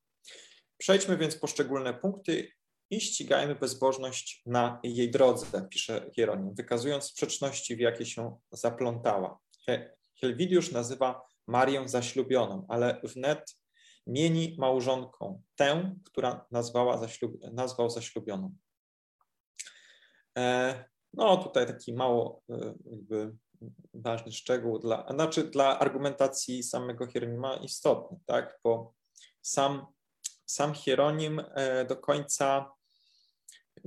[0.77, 2.51] Przejdźmy więc poszczególne punkty
[2.89, 9.39] i ścigajmy bezbożność na jej drodze, pisze Hieronim, wykazując sprzeczności, w jakie się zaplątała.
[10.21, 13.57] Helwidiusz nazywa Marię zaślubioną, ale wnet
[14.07, 18.55] mieni małżonką tę, która nazwała zaślub, nazwał zaślubioną.
[20.37, 23.35] E, no tutaj taki mało e, jakby
[23.93, 28.93] ważny szczegół, dla, znaczy dla argumentacji samego Hieronima istotny, tak, bo
[29.41, 29.85] sam,
[30.45, 32.71] sam Hieronim e, do końca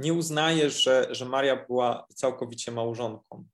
[0.00, 3.44] nie uznaje, że, że Maria była całkowicie małżonką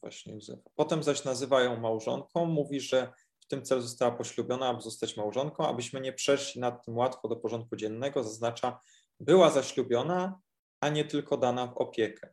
[0.00, 0.70] właśnie Józefa.
[0.74, 5.66] Potem zaś nazywa ją małżonką, mówi, że w tym celu została poślubiona, aby zostać małżonką,
[5.66, 8.80] abyśmy nie przeszli nad tym łatwo do porządku dziennego, zaznacza,
[9.20, 10.40] była zaślubiona,
[10.80, 12.32] a nie tylko dana w opiekę.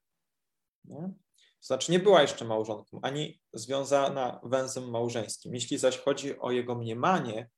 [0.86, 1.14] Nie?
[1.60, 5.54] To znaczy nie była jeszcze małżonką, ani związana węzłem małżeńskim.
[5.54, 7.50] Jeśli zaś chodzi o jego mniemanie,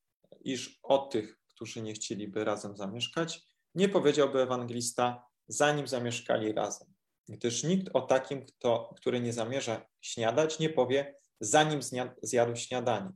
[0.41, 6.87] iż o tych, którzy nie chcieliby razem zamieszkać, nie powiedziałby ewangelista, zanim zamieszkali razem.
[7.29, 11.79] Gdyż nikt o takim, kto, który nie zamierza śniadać, nie powie, zanim
[12.21, 13.11] zjadł śniadanie.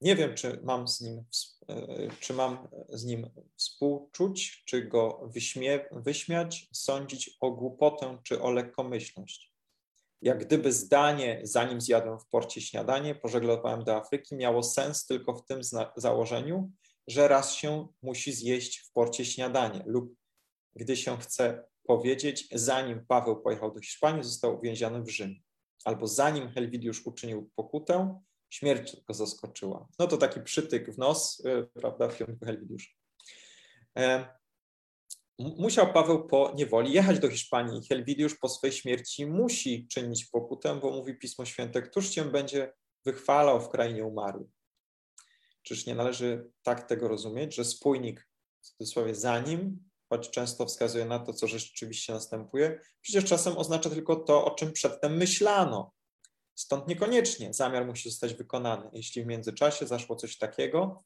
[0.00, 1.24] Nie wiem, czy mam z nim,
[1.68, 8.50] e, czy mam z nim współczuć, czy go wyśmie, wyśmiać, sądzić o głupotę, czy o
[8.50, 9.52] lekkomyślność.
[10.22, 15.44] Jak gdyby zdanie, zanim zjadłem w porcie śniadanie, pożeglowałem do Afryki, miało sens tylko w
[15.44, 15.60] tym
[15.96, 16.70] założeniu,
[17.06, 20.14] że raz się musi zjeść w porcie śniadanie lub
[20.76, 25.40] gdy się chce powiedzieć, zanim Paweł pojechał do Hiszpanii, został uwięziony w Rzymie.
[25.84, 29.88] Albo zanim Helwidiusz uczynił pokutę, śmierć go zaskoczyła.
[29.98, 32.90] No to taki przytyk w nos, e, prawda, w kierunku Helwidiusza.
[33.98, 34.28] E,
[35.38, 40.90] musiał Paweł po niewoli jechać do Hiszpanii Helwidiusz po swojej śmierci musi czynić pokutę, bo
[40.90, 42.72] mówi Pismo Święte, któż cię będzie
[43.04, 44.50] wychwalał w krainie umarłych.
[45.62, 48.28] Czyż nie należy tak tego rozumieć, że spójnik
[48.60, 53.90] w cudzysłowie za nim, choć często wskazuje na to, co rzeczywiście następuje, przecież czasem oznacza
[53.90, 55.92] tylko to, o czym przedtem myślano.
[56.54, 61.04] Stąd niekoniecznie zamiar musi zostać wykonany, jeśli w międzyczasie zaszło coś takiego,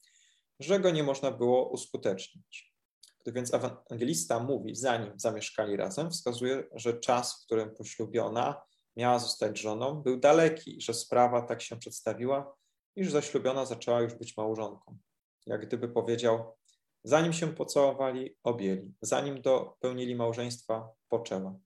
[0.61, 2.75] że go nie można było uskutecznić.
[3.21, 8.63] Gdy więc ewangelista mówi, zanim zamieszkali razem, wskazuje, że czas, w którym poślubiona
[8.97, 12.55] miała zostać żoną, był daleki, że sprawa tak się przedstawiła,
[12.97, 14.99] iż zaślubiona zaczęła już być małżonką.
[15.47, 16.57] Jak gdyby powiedział,
[17.05, 21.59] zanim się pocałowali, objęli, zanim dopełnili małżeństwa, poczęła.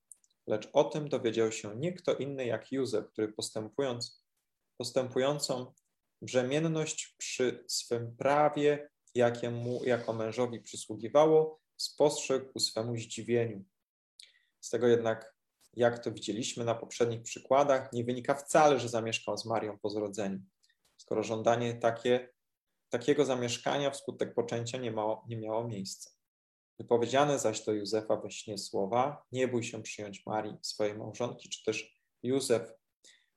[0.47, 4.25] Lecz o tym dowiedział się nie kto inny jak Józef, który postępując,
[4.77, 5.73] postępującą
[6.23, 13.65] brzemienność przy swym prawie, jakie mu jako mężowi przysługiwało, spostrzegł ku swemu zdziwieniu.
[14.61, 15.35] Z tego jednak,
[15.75, 20.41] jak to widzieliśmy na poprzednich przykładach, nie wynika wcale, że zamieszkał z Marią po zrodzeniu
[21.11, 22.29] skoro żądanie takie,
[22.89, 26.11] takiego zamieszkania wskutek poczęcia nie, mało, nie miało miejsca.
[26.79, 31.65] Wypowiedziane zaś do Józefa we śnie słowa, nie bój się przyjąć Marii, swojej małżonki, czy
[31.65, 32.73] też Józef,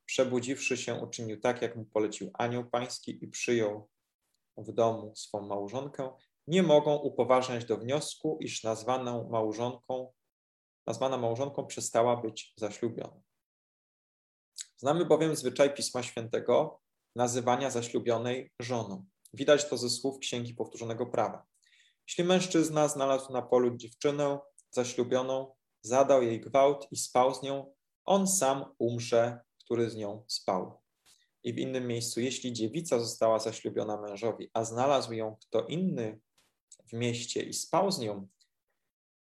[0.06, 3.90] przebudziwszy się, uczynił tak, jak mu polecił anioł pański i przyjął
[4.58, 6.12] w domu swą małżonkę,
[6.48, 10.14] nie mogą upoważniać do wniosku, iż nazwaną małżonką,
[10.88, 13.22] nazwana małżonką przestała być zaślubiona.
[14.78, 16.84] Znamy bowiem zwyczaj Pisma Świętego,
[17.16, 19.06] nazywania zaślubionej żoną.
[19.34, 21.46] Widać to ze słów Księgi Powtórzonego Prawa.
[22.08, 24.40] Jeśli mężczyzna znalazł na polu dziewczynę
[24.72, 27.74] zaślubioną, zadał jej gwałt i spał z nią,
[28.06, 30.82] on sam umrze, który z nią spał.
[31.44, 36.20] I w innym miejscu, jeśli dziewica została zaślubiona mężowi, a znalazł ją kto inny
[36.86, 38.28] w mieście i spał z nią,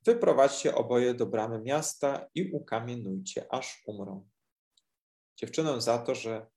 [0.06, 4.30] wyprowadźcie oboje do bramy miasta i ukamienujcie, aż umrą.
[5.38, 6.48] Dziewczynę za to, że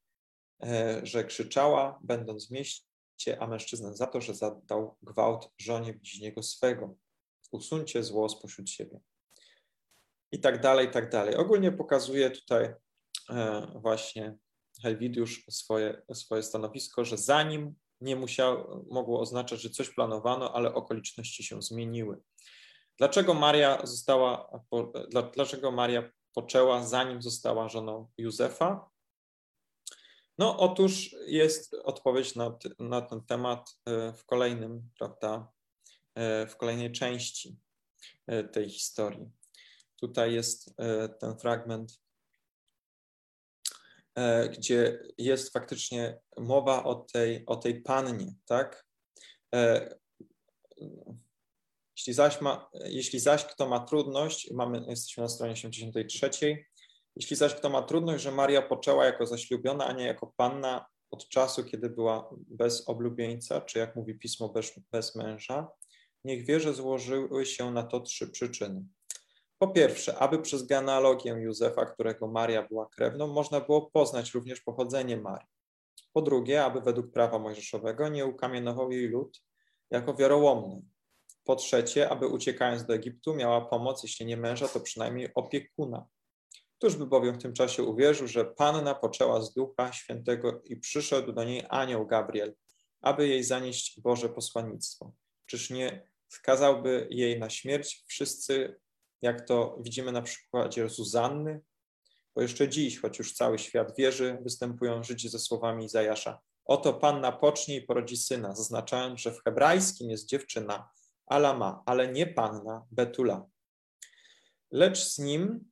[1.03, 6.95] że krzyczała, będąc w mieście, a mężczyznę za to, że zadał gwałt żonie bliźniego swego.
[7.53, 9.01] Usuńcie zło spośród siebie.
[10.33, 11.37] I tak dalej, i tak dalej.
[11.37, 12.75] Ogólnie pokazuje tutaj
[13.31, 14.37] e, właśnie
[14.83, 21.45] Helwidiusz swoje, swoje stanowisko, że zanim nie musiało, mogło oznaczać, że coś planowano, ale okoliczności
[21.45, 22.21] się zmieniły.
[22.99, 24.61] Dlaczego Maria została,
[25.35, 28.92] dlaczego Maria poczęła, zanim została żoną Józefa?
[30.43, 35.53] No otóż jest odpowiedź na, na ten temat e, w kolejnym, prawda,
[36.15, 37.57] e, w kolejnej części
[38.27, 39.31] e, tej historii.
[39.97, 40.75] Tutaj jest
[41.21, 42.01] ten fragment,
[44.53, 48.87] gdzie jest faktycznie mowa o tej, o tej pannie, tak?
[51.97, 56.65] Jeśli zaś, ma, jeśli zaś kto ma trudność, mamy, jesteśmy na stronie 83,
[57.17, 61.29] jeśli zaś kto ma trudność, że Maria poczęła jako zaślubiona, a nie jako panna od
[61.29, 65.69] czasu, kiedy była bez oblubieńca, czy jak mówi pismo, bez, bez męża,
[66.25, 68.85] niech wie, że złożyły się na to trzy przyczyny.
[69.59, 75.17] Po pierwsze, aby przez genealogię Józefa, którego Maria była krewną, można było poznać również pochodzenie
[75.17, 75.49] Marii.
[76.13, 79.43] Po drugie, aby według prawa mojżeszowego nie ukamienował jej lud
[79.91, 80.83] jako wiarołomny.
[81.45, 86.07] Po trzecie, aby uciekając do Egiptu miała pomoc, jeśli nie męża, to przynajmniej opiekuna.
[86.83, 91.33] Któż by bowiem w tym czasie uwierzył, że Panna poczęła z Ducha Świętego i przyszedł
[91.33, 92.55] do niej anioł Gabriel,
[93.01, 95.13] aby jej zanieść Boże posłannictwo?
[95.47, 98.81] Czyż nie skazałby jej na śmierć wszyscy,
[99.21, 101.61] jak to widzimy na przykładzie Zuzanny?
[102.35, 106.41] Bo jeszcze dziś, choć już cały świat wierzy, występują Żydzi ze słowami Izajasza.
[106.65, 110.91] Oto Panna pocznie i porodzi syna, zaznaczając, że w hebrajskim jest dziewczyna
[111.27, 113.47] Alama, ale nie Panna Betula.
[114.71, 115.72] Lecz z nim,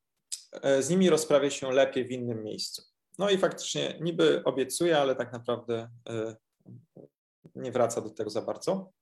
[0.81, 2.83] z nimi rozprawia się lepiej w innym miejscu.
[3.19, 6.37] No i faktycznie niby obiecuje, ale tak naprawdę e,
[7.55, 8.93] nie wraca do tego za bardzo.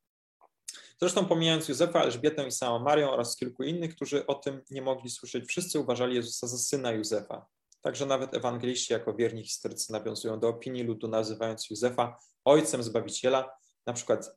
[1.00, 5.10] Zresztą pomijając Józefa, Elżbietę i samą Marię oraz kilku innych, którzy o tym nie mogli
[5.10, 7.46] słyszeć, wszyscy uważali Jezusa za syna Józefa.
[7.80, 13.50] Także nawet ewangeliści jako wierni historycy nawiązują do opinii ludu, nazywając Józefa ojcem Zbawiciela.
[13.86, 14.36] Na przykład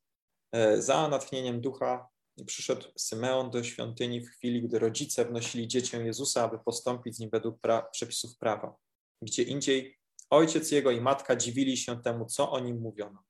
[0.52, 2.08] e, za natchnieniem ducha
[2.46, 7.30] przyszedł Symeon do świątyni w chwili, gdy rodzice wnosili dziecię Jezusa, aby postąpić z nim
[7.30, 8.76] według pra przepisów prawa.
[9.22, 9.98] Gdzie indziej
[10.30, 13.24] ojciec jego i matka dziwili się temu, co o nim mówiono.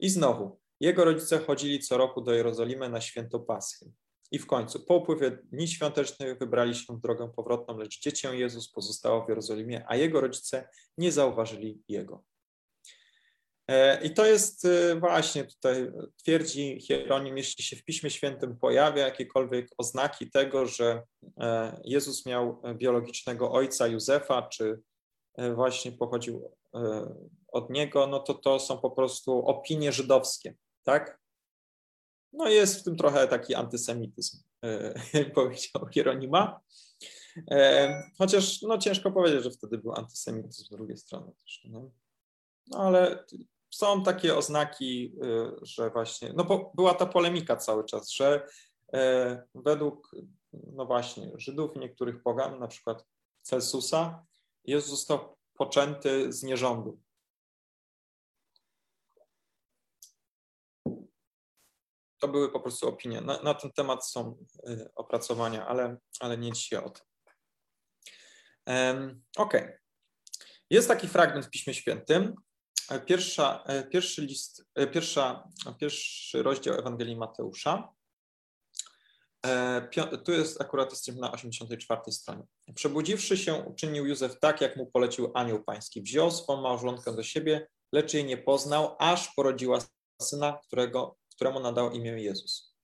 [0.00, 3.92] I znowu, jego rodzice chodzili co roku do Jerozolimy na święto Paschy.
[4.30, 8.72] I w końcu, po upływie dni świątecznych wybrali się w drogę powrotną, lecz dziecię Jezus
[8.72, 12.24] pozostało w Jerozolimie, a jego rodzice nie zauważyli jego.
[13.68, 19.04] E, I to jest e, właśnie tutaj, twierdzi Hieronim, jeśli się w Piśmie Świętym pojawia
[19.04, 21.02] jakiekolwiek oznaki tego, że
[21.40, 24.80] e, Jezus miał biologicznego ojca Józefa, czy
[25.54, 26.52] właśnie pochodził
[27.48, 30.54] od niego, no to to są po prostu opinie żydowskie
[30.86, 31.20] tak?
[32.32, 34.42] No jest w tym trochę taki antysemityzm,
[35.34, 36.60] powiedział Hieronima.
[38.18, 41.66] Chociaż no ciężko powiedzieć, że wtedy był antysemityzm z drugiej strony też.
[41.70, 41.90] No
[42.74, 43.24] ale
[43.76, 48.46] są takie oznaki, e, że właśnie, no bo była ta polemika cały czas, że
[49.54, 50.16] według,
[50.52, 53.06] no właśnie, Żydów i niektórych pogan, na przykład
[53.42, 54.26] Celsusa,
[54.64, 57.00] Jezus został poczęty z nierządu.
[62.18, 63.20] to były po prostu opinie.
[63.20, 67.04] Na, na ten temat są y, opracowania, ale, ale nie dzisiaj o tym.
[68.66, 69.54] Um, ok.
[70.70, 72.34] Jest taki fragment w Piśmie Świętym.
[73.06, 75.48] Pierwsza, e, pierwszy list, e, pierwsza,
[75.80, 77.92] pierwszy rozdział Ewangelii Mateusza.
[79.46, 79.88] E,
[80.24, 82.42] tu jest akurat jesteśmy na 84 stronie.
[82.74, 86.02] Przebudziwszy się, uczynił Józef tak, jak mu polecił anioł pański.
[86.02, 89.78] Wziął swą małżonkę do siebie, lecz jej nie poznał, aż porodziła
[90.22, 92.75] syna, którego któremu nadał imię Jezus.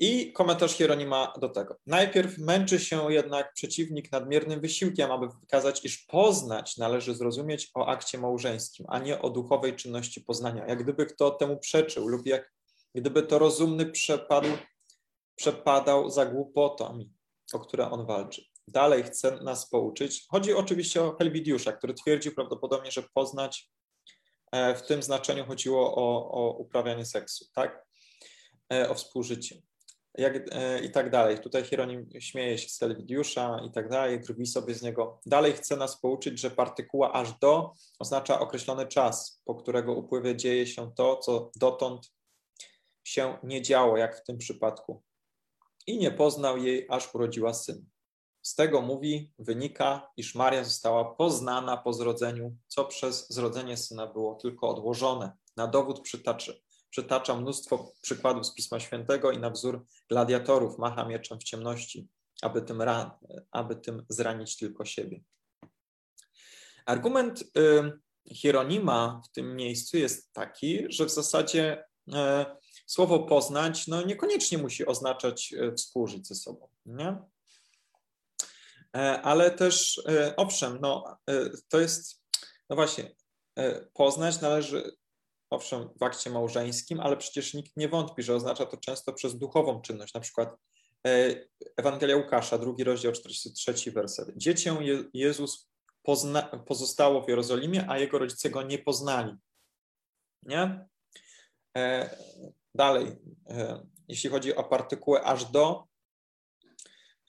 [0.00, 1.76] I komentarz Hieronima do tego.
[1.86, 8.18] Najpierw męczy się jednak przeciwnik nadmiernym wysiłkiem, aby wykazać, iż poznać należy zrozumieć o akcie
[8.18, 10.66] małżeńskim, a nie o duchowej czynności poznania.
[10.66, 12.52] Jak gdyby kto temu przeczył, lub jak
[12.94, 14.48] gdyby to rozumny przepadł,
[15.34, 17.12] przepadał za głupotami,
[17.52, 18.44] o które on walczy.
[18.68, 20.26] Dalej chce nas pouczyć.
[20.28, 23.70] Chodzi oczywiście o Helwidiusza, który twierdził prawdopodobnie, że poznać
[24.52, 27.86] E, w tym znaczeniu chodziło o, o uprawianie seksu, tak?
[28.72, 29.62] E, o współżycie.
[30.18, 31.38] Jak, e, I tak dalej.
[31.38, 35.20] Tutaj Hieronim śmieje się z Telwidiusza i tak dalej, drwi sobie z niego.
[35.26, 40.66] Dalej chce nas pouczyć, że partykuła aż do oznacza określony czas, po którego upływie dzieje
[40.66, 42.12] się to, co dotąd
[43.04, 45.02] się nie działo, jak w tym przypadku.
[45.86, 47.86] I nie poznał jej, aż urodziła syn.
[48.42, 54.34] Z tego mówi, wynika, iż Maria została poznana po zrodzeniu, co przez zrodzenie syna było
[54.34, 55.32] tylko odłożone.
[55.56, 61.38] Na dowód przytaczy, przytacza mnóstwo przykładów z Pisma Świętego i na wzór gladiatorów macha mieczem
[61.38, 62.08] w ciemności,
[62.42, 62.82] aby tym,
[63.50, 65.20] aby tym zranić tylko siebie.
[66.86, 67.92] Argument y,
[68.34, 72.12] Hieronima w tym miejscu jest taki, że w zasadzie y,
[72.86, 76.68] słowo poznać no, niekoniecznie musi oznaczać y, współżyć ze sobą.
[76.86, 77.18] Nie?
[78.96, 80.02] E, ale też
[80.36, 81.18] owszem, no,
[81.68, 82.22] to jest,
[82.70, 83.14] no właśnie,
[83.94, 84.96] poznać należy,
[85.50, 89.80] owszem, w akcie małżeńskim, ale przecież nikt nie wątpi, że oznacza to często przez duchową
[89.80, 90.56] czynność, na przykład
[91.76, 94.36] Ewangelia Łukasza, drugi rozdział, 43 werset.
[94.36, 94.76] Dziecię
[95.14, 95.70] Jezus
[96.02, 99.34] pozna, pozostało w Jerozolimie, a jego rodzice go nie poznali.
[100.42, 100.88] Nie?
[102.74, 103.16] Dalej,
[104.08, 105.84] jeśli chodzi o partykułę aż do,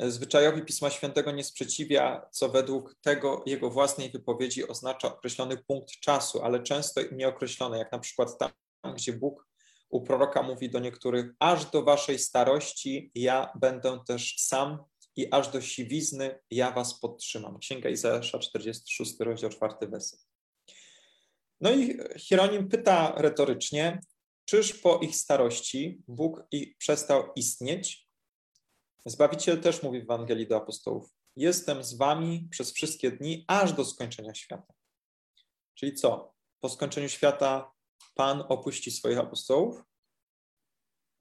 [0.08, 6.41] zwyczajowi Pisma Świętego nie sprzeciwia, co według tego jego własnej wypowiedzi oznacza określony punkt czasu,
[6.41, 8.52] ale często nieokreślony, jak na przykład tam,
[8.95, 9.47] gdzie Bóg
[9.89, 14.84] u proroka mówi do niektórych, aż do waszej starości ja będę też sam
[15.16, 17.60] i aż do siwizny ja was podtrzymam.
[17.60, 20.20] Księga Izajasza, 46 rozdział, 4 werset.
[21.62, 23.99] No i Hieronim pyta retorycznie,
[24.45, 28.11] czyż po ich starości Bóg ich przestał istnieć?
[29.06, 33.86] Zbawiciel też mówi w Ewangelii do apostołów, jestem z wami przez wszystkie dni, aż do
[33.86, 34.74] skończenia świata.
[35.74, 36.34] Czyli co?
[36.60, 37.72] Po skończeniu świata
[38.16, 39.84] Pan opuści swoich apostołów?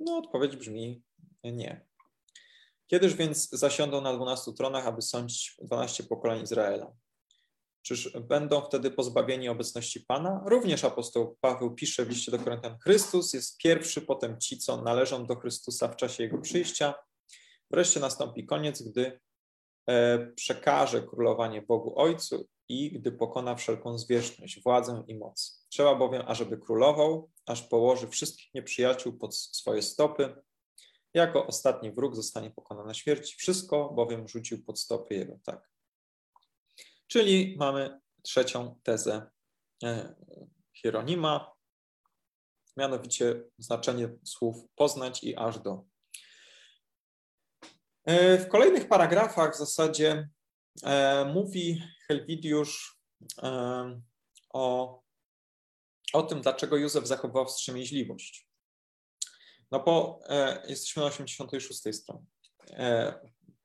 [0.01, 1.03] No, odpowiedź brzmi
[1.45, 1.87] nie.
[2.87, 6.93] Kiedyż więc zasiądą na dwunastu tronach, aby sądzić dwanaście pokoleń Izraela?
[7.83, 10.43] Czyż będą wtedy pozbawieni obecności Pana?
[10.47, 15.26] Również apostoł Paweł pisze w liście do Koryntian: Chrystus jest pierwszy, potem ci, co należą
[15.26, 16.95] do Chrystusa w czasie jego przyjścia.
[17.70, 19.20] Wreszcie nastąpi koniec, gdy
[19.86, 25.66] e, przekaże królowanie Bogu Ojcu i gdy pokona wszelką zwierzchność, władzę i moc.
[25.68, 30.34] Trzeba bowiem, ażeby królował, aż położy wszystkich nieprzyjaciół pod swoje stopy.
[31.14, 33.34] Jako ostatni wróg zostanie pokonany śmierć.
[33.34, 35.38] Wszystko bowiem rzucił pod stopy jego.
[35.44, 35.70] Tak.
[37.06, 39.30] Czyli mamy trzecią tezę
[39.84, 40.14] e,
[40.72, 41.52] Hieronima,
[42.76, 45.89] mianowicie znaczenie słów poznać i aż do.
[48.05, 50.28] E, w kolejnych paragrafach w zasadzie
[50.82, 53.01] e, mówi Helwidiusz
[54.53, 55.03] o,
[56.12, 58.48] o tym, dlaczego Józef zachował wstrzemięźliwość.
[59.70, 60.20] No bo
[60.68, 62.26] jesteśmy na 86 stronie.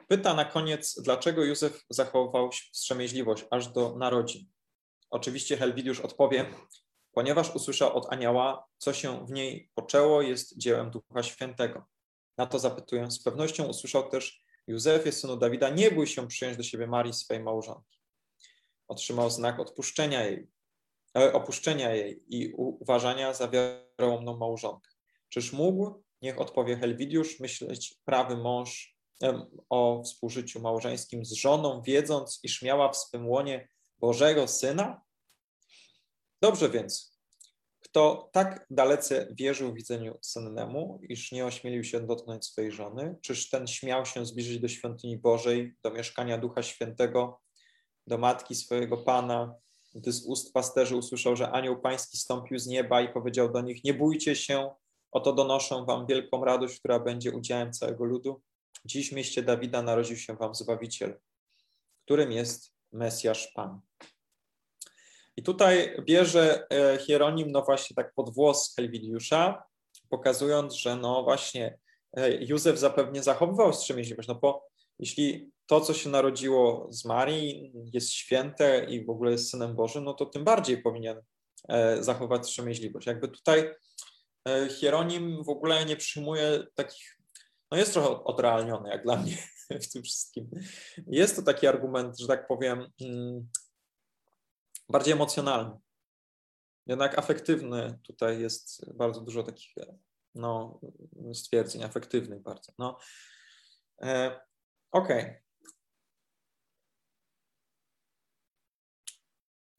[0.08, 4.48] Pyta na koniec, dlaczego Józef zachował wstrzemięźliwość aż do narodzin.
[5.10, 6.46] Oczywiście Helwidiusz odpowie,
[7.12, 11.86] ponieważ usłyszał od anioła, co się w niej poczęło, jest dziełem Ducha Świętego.
[12.38, 16.64] Na to zapytuję, z pewnością usłyszał też Józefie, synu Dawida, nie bój się przyjąć do
[16.64, 18.00] siebie Marii, swej małżonki.
[18.88, 20.48] Otrzymał znak odpuszczenia jej,
[21.18, 24.92] e, opuszczenia jej i uważania za wiarołomną małżonkę.
[25.30, 28.96] Czyż mógł, niech odpowie Helwidiusz, myśleć prawy mąż
[29.70, 33.70] o współżyciu małżeńskim z żoną, wiedząc, iż miała w swym łonie
[34.00, 35.02] Bożego Syna?
[36.42, 37.15] Dobrze więc,
[37.96, 43.68] kto tak dalece wierzył widzeniu sennemu, iż nie ośmielił się dotknąć swojej żony, czyż ten
[43.68, 47.42] śmiał się zbliżyć do świątyni Bożej, do mieszkania Ducha Świętego,
[48.08, 49.56] do matki swojego Pana,
[49.94, 53.84] gdy z ust pasterzy usłyszał, że anioł pański stąpił z nieba i powiedział do nich,
[53.84, 54.70] nie bójcie się,
[55.12, 58.42] oto donoszę wam wielką radość, która będzie udziałem całego ludu.
[58.86, 61.20] Dziś w mieście Dawida narodził się wam Zbawiciel,
[62.06, 63.80] którym jest Mesjasz Pan.
[65.38, 69.64] I tutaj bierze e, Hieronim, no właśnie tak pod włos Helwidiusza,
[70.10, 71.78] pokazując, że no właśnie
[72.18, 74.68] e, Józef zapewnie zachowywał wstrzemięźliwość, no bo
[75.00, 80.04] jeśli to, co się narodziło z Marii jest święte i w ogóle jest Synem Bożym,
[80.04, 81.22] no to tym bardziej powinien
[81.70, 83.08] e, zachować wstrzemięźliwość.
[83.08, 83.70] Jakby tutaj
[84.80, 87.16] Hieronim w ogóle nie przyjmuje takich
[87.72, 89.38] no jest trochę odrealniony, jak dla mnie
[89.84, 90.50] w tym wszystkim.
[91.08, 93.48] Jest to taki argument, że tak powiem, mm,
[94.90, 95.78] bardziej emocjonalny.
[96.86, 99.76] Jednak afektywny tutaj jest bardzo dużo takich
[100.36, 100.80] no,
[101.34, 102.74] stwierdzeń afektywnych bardzo.
[102.78, 102.98] No.
[104.02, 104.40] E,
[104.92, 105.22] Okej.
[105.22, 105.46] Okay.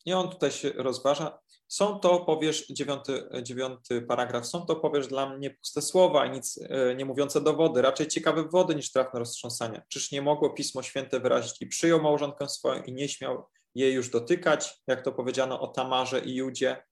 [0.05, 1.39] I on tutaj się rozważa.
[1.69, 6.95] Są to, powiesz, dziewiąty, dziewiąty paragraf, są to, powiesz, dla mnie puste słowa, nic e,
[6.95, 9.83] nie mówiące dowody, raczej ciekawe wody niż trafne roztrząsania.
[9.89, 14.11] Czyż nie mogło Pismo Święte wyrazić i przyjął małżonkę swoją i nie śmiał jej już
[14.11, 16.83] dotykać, jak to powiedziano o Tamarze i Judzie?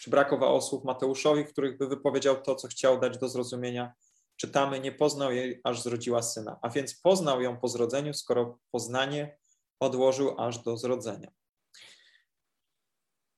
[0.00, 3.92] Czy brakowało słów Mateuszowi, których by wypowiedział to, co chciał dać do zrozumienia?
[4.36, 6.58] Czytamy, nie poznał jej, aż zrodziła syna.
[6.62, 9.38] A więc poznał ją po zrodzeniu, skoro poznanie
[9.80, 11.30] odłożył aż do zrodzenia.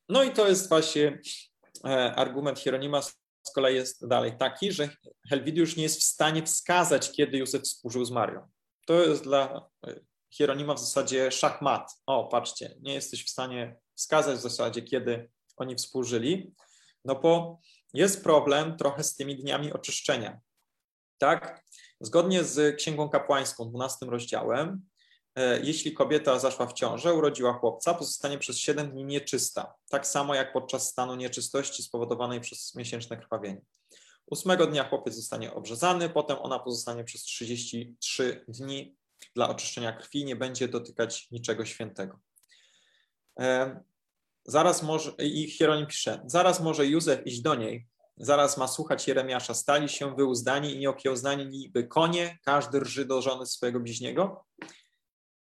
[0.09, 1.21] No i to jest właśnie
[1.85, 4.89] e, argument Hieronima z kolei jest dalej taki, że
[5.29, 8.49] Helwidiusz nie jest w stanie wskazać, kiedy Józef współżył z Marią.
[8.87, 9.71] To jest dla
[10.33, 12.01] Hieronima w zasadzie szachmat.
[12.07, 16.53] O, patrzcie, nie jesteś w stanie wskazać w zasadzie, kiedy oni współżyli,
[17.05, 17.61] no bo
[17.95, 20.41] jest problem trochę z tymi dniami oczyszczenia.
[21.19, 21.65] Tak?
[22.01, 24.83] Zgodnie z Księgą Kapłańską, 12 rozdziałem,
[25.37, 30.35] E, jeśli kobieta zaszła w ciążę, urodziła chłopca, pozostanie przez 7 dni nieczysta, tak samo
[30.35, 33.63] jak podczas stanu nieczystości spowodowanej przez miesięczne krwawienie.
[34.27, 38.97] Ósmego dnia chłopiec zostanie obrzezany, potem ona pozostanie przez 33 dni
[39.35, 42.21] dla oczyszczenia krwi, nie będzie dotykać niczego świętego.
[43.41, 43.81] E,
[44.45, 49.55] zaraz może, i Hieronim pisze, zaraz może Józef iść do niej, zaraz ma słuchać Jeremiasza,
[49.55, 54.45] stali się wyuzdani i nieokiełznani niby konie, każdy rży do żony swojego bliźniego.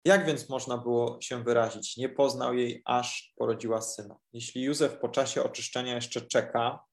[0.04, 1.96] Jak więc można było się wyrazić?
[1.96, 4.16] Nie poznał jej, aż porodziła syna.
[4.32, 6.84] Jeśli Józef po czasie oczyszczenia jeszcze czeka,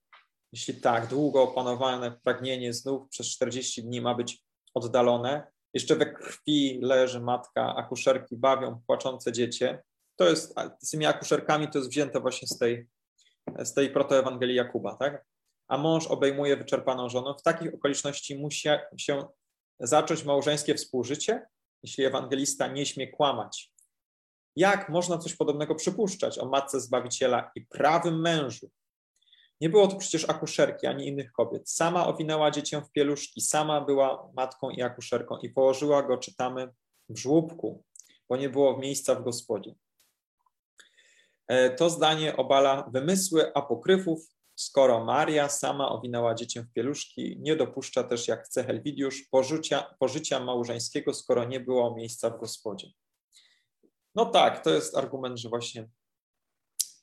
[0.52, 6.80] jeśli tak, długo opanowane pragnienie znów przez 40 dni ma być oddalone, jeszcze we krwi
[6.82, 9.84] leży matka, akuszerki bawią płaczące dziecię.
[10.16, 12.88] To jest, z tymi akuszerkami to jest wzięte właśnie z tej,
[13.60, 15.26] z tej protoewangelii Jakuba, tak?
[15.68, 17.34] A mąż obejmuje wyczerpaną żonę.
[17.40, 19.24] W takich okoliczności musi się
[19.80, 21.46] zacząć małżeńskie współżycie,
[21.84, 23.74] jeśli ewangelista nie śmie kłamać.
[24.56, 28.70] Jak można coś podobnego przypuszczać o matce Zbawiciela i prawym mężu?
[29.64, 31.70] Nie było to przecież akuszerki ani innych kobiet.
[31.70, 36.74] Sama owinęła dziecię w pieluszki, sama była matką i akuszerką i położyła go, czytamy,
[37.10, 37.84] w żłóbku,
[38.30, 39.76] bo nie było miejsca w gospodzie.
[41.48, 44.20] E, to zdanie obala wymysły apokryfów,
[44.56, 50.40] skoro Maria sama owinęła dziecię w pieluszki, nie dopuszcza też, jak chce Helwidiusz, pożycia, pożycia
[50.40, 52.88] małżeńskiego, skoro nie było miejsca w gospodzie.
[54.16, 55.90] No tak, to jest argument, że właśnie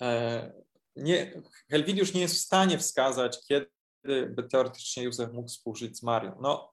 [0.03, 0.70] e,
[1.01, 3.71] nie, Helwidiusz nie jest w stanie wskazać, kiedy
[4.05, 6.37] by teoretycznie Józef mógł współżyć z Marią.
[6.41, 6.73] No,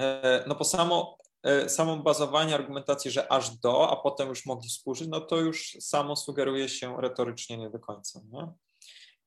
[0.00, 4.68] e, no po samo, e, samo bazowanie argumentacji, że aż do, a potem już mogli
[4.68, 8.20] współżyć, no to już samo sugeruje się retorycznie nie do końca.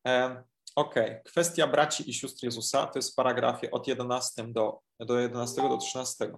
[0.08, 0.44] E,
[0.76, 1.22] okej, okay.
[1.26, 5.78] kwestia braci i sióstr Jezusa to jest w paragrafie od 11 do, do 11 do
[5.78, 6.32] 13.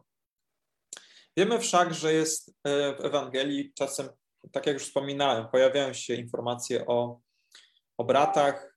[1.37, 4.09] Wiemy wszak, że jest w Ewangelii czasem,
[4.51, 7.19] tak jak już wspominałem, pojawiają się informacje o
[7.97, 8.73] o bratach,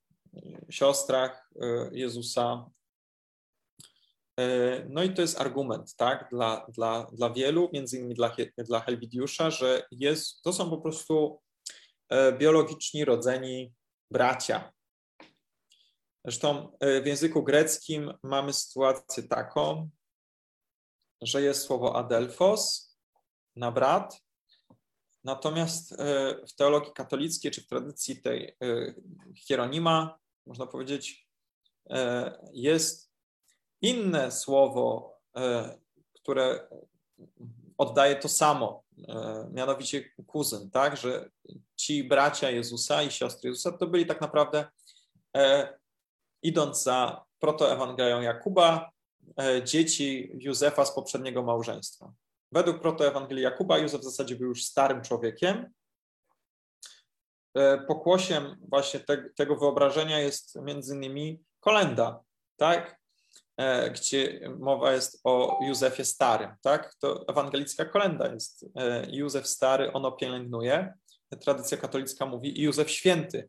[0.70, 2.70] siostrach e, Jezusa.
[4.40, 8.80] E, no i to jest argument, tak, dla, dla, dla wielu, między innymi dla, dla
[8.80, 11.40] Helwidiusza, że jest, to są po prostu
[12.08, 13.74] e, biologiczni rodzeni
[14.10, 14.72] bracia.
[16.24, 19.90] Zresztą w języku greckim mamy sytuację taką,
[21.22, 22.92] że jest słowo adelfos
[23.56, 24.25] na brat,
[25.26, 25.96] Natomiast e,
[26.46, 28.54] w teologii katolickiej, czy w tradycji tej e,
[29.36, 31.28] Hieronima, można powiedzieć,
[31.90, 33.12] e, jest
[33.80, 35.16] inne słowo,
[36.14, 36.68] które
[37.78, 38.82] oddaje to samo,
[39.52, 41.30] mianowicie kuzyn, tak, że
[41.76, 44.66] ci bracia Jezusa i siostry Jezusa to byli tak naprawdę,
[46.42, 48.90] idąc za protoewangelią Jakuba,
[49.64, 52.12] dzieci Józefa z poprzedniego małżeństwa.
[52.56, 55.72] Według protoewangelii Jakuba Józef w zasadzie był już starym człowiekiem.
[57.54, 62.20] E, pokłosiem właśnie te, tego wyobrażenia jest między innymi kolenda,
[62.56, 63.00] tak?
[63.56, 66.94] E, gdzie mowa jest o Józefie Starym, tak?
[66.94, 70.94] To ewangelicka kolenda jest e, Józef Stary, ono pielęgnuje.
[71.40, 73.48] Tradycja katolicka mówi i Józef Święty,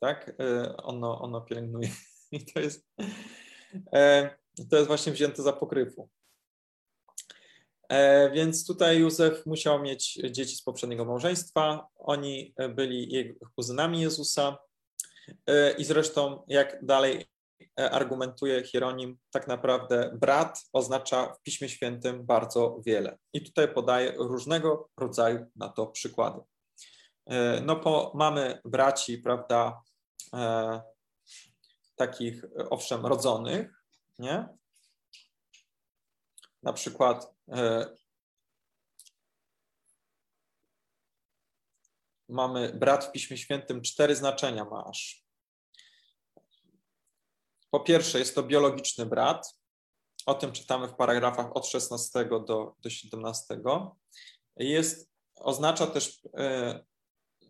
[0.00, 0.36] tak?
[0.76, 1.88] Ono, ono pielęgnuje.
[2.32, 2.88] I to jest,
[4.70, 6.08] to jest właśnie wzięte za pokrywu.
[7.88, 11.88] E, więc tutaj Józef musiał mieć dzieci z poprzedniego małżeństwa.
[11.98, 14.58] Oni byli jego kuzynami Jezusa.
[15.46, 17.26] E, I zresztą, jak dalej
[17.80, 23.18] e, argumentuje Hieronim, tak naprawdę brat oznacza w Piśmie Świętym bardzo wiele.
[23.32, 26.40] I tutaj podaje różnego rodzaju na to przykłady.
[27.62, 29.82] No, po, mamy braci, prawda,
[31.96, 33.82] takich owszem rodzonych,
[34.18, 34.48] nie?
[36.62, 37.37] Na przykład E,
[42.28, 45.24] mamy brat w Piśmie Świętym, cztery znaczenia ma aż.
[47.70, 49.58] Po pierwsze, jest to biologiczny brat.
[50.26, 53.60] O tym czytamy w paragrafach od 16 do, do 17.
[54.56, 56.40] Jest, oznacza też e,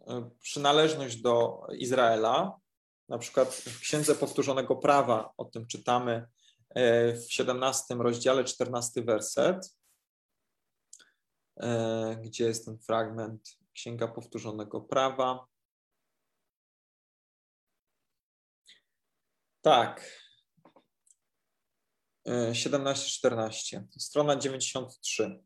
[0.07, 2.59] e, przynależność do Izraela.
[3.09, 6.26] Na przykład w Księdze Powtórzonego Prawa o tym czytamy
[7.26, 9.78] w 17 rozdziale, 14 werset.
[11.61, 15.46] E, gdzie jest ten fragment Księga Powtórzonego Prawa.
[19.61, 20.18] Tak.
[22.52, 25.42] 17-14, e, strona 93.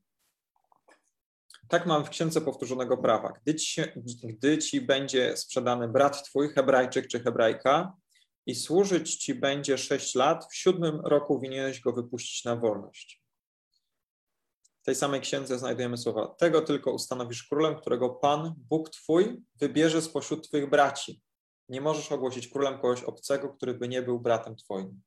[1.68, 3.32] Tak mam w Księdze Powtórzonego Prawa.
[3.32, 3.82] Gdy ci,
[4.24, 7.96] gdy ci będzie sprzedany brat twój, Hebrajczyk czy Hebrajka,
[8.46, 13.21] i służyć ci będzie sześć lat, w siódmym roku winieneś go wypuścić na wolność.
[14.82, 20.02] W tej samej księdze znajdujemy słowa: Tego tylko ustanowisz królem, którego Pan, Bóg Twój, wybierze
[20.02, 21.22] spośród Twych braci.
[21.68, 25.02] Nie możesz ogłosić królem kogoś obcego, który by nie był bratem Twoim.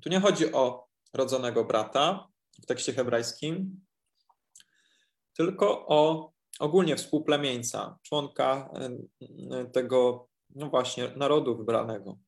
[0.00, 2.28] Tu nie chodzi o rodzonego brata
[2.62, 3.84] w tekście hebrajskim,
[5.36, 8.70] tylko o ogólnie współplemieńca, członka
[9.50, 12.18] e, tego, no właśnie, narodu wybranego.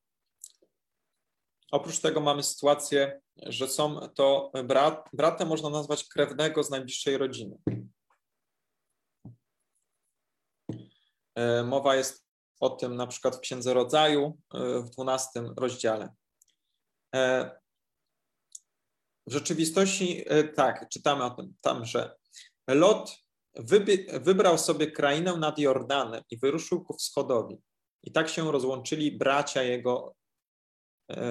[1.72, 7.58] Oprócz tego mamy sytuację, że są to brat, bratem można nazwać krewnego z najbliższej rodziny.
[11.34, 12.24] E, mowa jest
[12.60, 16.08] o tym na przykład w Księdze Rodzaju e, w 12 rozdziale.
[17.14, 17.50] E,
[19.26, 22.16] w rzeczywistości tak, czytamy o tym tam, że
[22.68, 23.16] Lot
[24.20, 27.56] wybrał sobie krainę nad Jordanem i wyruszył ku wschodowi.
[28.02, 30.14] I tak się rozłączyli bracia jego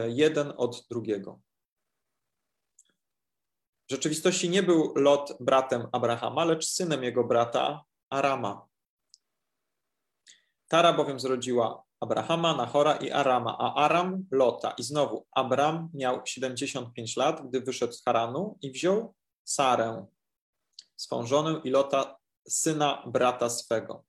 [0.08, 1.40] jeden od drugiego.
[3.88, 8.68] W rzeczywistości nie był Lot bratem Abrahama, lecz synem jego brata Arama.
[10.68, 14.72] Tara bowiem zrodziła Abrahama, Nahora i Arama, a Aram Lota.
[14.72, 19.14] I znowu Abram miał 75 lat, gdy wyszedł z Haranu i wziął
[19.44, 20.06] Sarę,
[20.96, 22.18] swą żonę i Lota,
[22.48, 24.04] syna brata swego.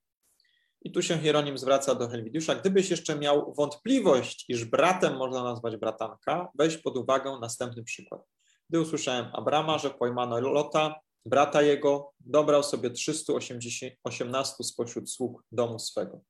[0.85, 2.55] I tu się Hieronim zwraca do Helwidiusza.
[2.55, 8.21] Gdybyś jeszcze miał wątpliwość, iż bratem można nazwać bratanka, weź pod uwagę następny przykład.
[8.69, 16.21] Gdy usłyszałem Abrama, że pojmano Lota, brata jego, dobrał sobie 318 spośród sług domu swego.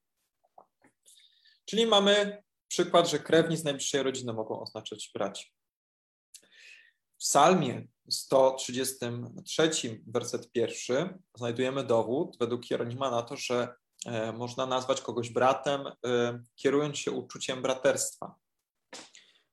[1.66, 5.52] Czyli mamy przykład, że krewni z najbliższej rodziny mogą oznaczać braci.
[7.16, 13.76] W psalmie 133, werset pierwszy, znajdujemy dowód według Hieronima na to, że
[14.34, 18.36] można nazwać kogoś bratem, e, kierując się uczuciem braterstwa.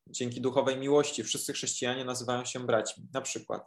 [0.06, 3.08] Dzięki duchowej miłości wszyscy chrześcijanie nazywają się braćmi.
[3.12, 3.66] Na przykład,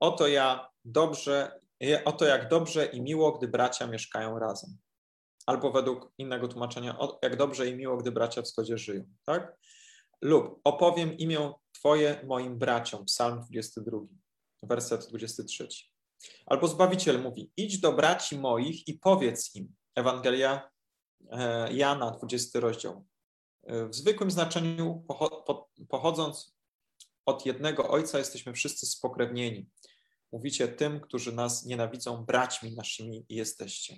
[0.00, 1.60] oto ja dobrze,
[2.04, 4.78] oto jak dobrze i miło, gdy bracia mieszkają razem
[5.48, 9.58] albo według innego tłumaczenia, jak dobrze i miło, gdy bracia w wschodzie żyją, tak?
[10.20, 13.98] Lub opowiem imię Twoje moim braciom, psalm 22,
[14.62, 15.68] werset 23.
[16.46, 20.70] Albo Zbawiciel mówi, idź do braci moich i powiedz im, Ewangelia
[21.30, 23.06] e, Jana, 20 rozdział.
[23.62, 25.06] E, w zwykłym znaczeniu,
[25.88, 26.56] pochodząc
[27.26, 29.70] od jednego Ojca, jesteśmy wszyscy spokrewnieni.
[30.32, 33.96] Mówicie tym, którzy nas nienawidzą, braćmi naszymi jesteście.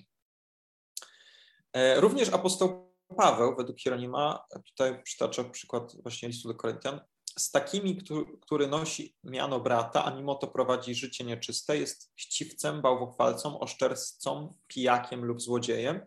[1.72, 7.00] E, również apostoł Paweł, według Hieronima, tutaj przytacza przykład właśnie listu do Koryntian,
[7.38, 12.82] z takimi, który, który nosi miano brata, a mimo to prowadzi życie nieczyste, jest chciwcem,
[12.82, 16.00] bałwochwalcą, oszczercą, pijakiem lub złodziejem.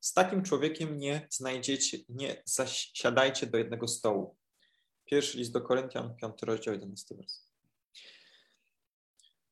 [0.00, 4.36] Z takim człowiekiem nie znajdziecie, nie zasiadajcie do jednego stołu.
[5.04, 7.50] Pierwszy list do Koryntian, piąty rozdział, 11 wers.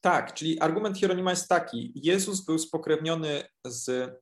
[0.00, 1.92] Tak, czyli argument Hieronima jest taki.
[1.94, 4.18] Jezus był spokrewniony z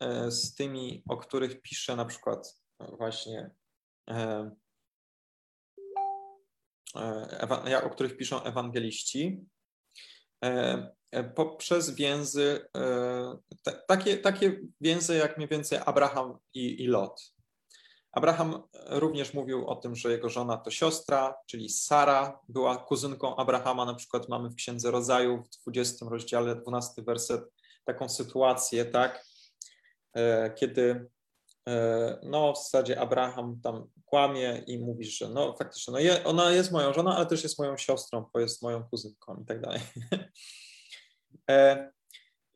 [0.00, 3.50] E, z tymi, o których pisze na przykład właśnie
[4.10, 4.50] e,
[7.82, 9.44] o których piszą ewangeliści,
[11.34, 12.68] poprzez więzy,
[13.88, 17.32] takie, takie więzy jak mniej więcej Abraham i, i Lot.
[18.12, 23.84] Abraham również mówił o tym, że jego żona to siostra, czyli Sara była kuzynką Abrahama.
[23.84, 27.42] Na przykład mamy w Księdze Rodzaju w 20 rozdziale, 12 werset,
[27.84, 29.24] taką sytuację, tak,
[30.16, 31.08] E, kiedy
[31.68, 36.52] e, no w zasadzie Abraham tam kłamie i mówi, że no faktycznie no je, ona
[36.52, 39.80] jest moją żoną, ale też jest moją siostrą, bo jest moją kuzynką i tak dalej.
[41.50, 41.90] E,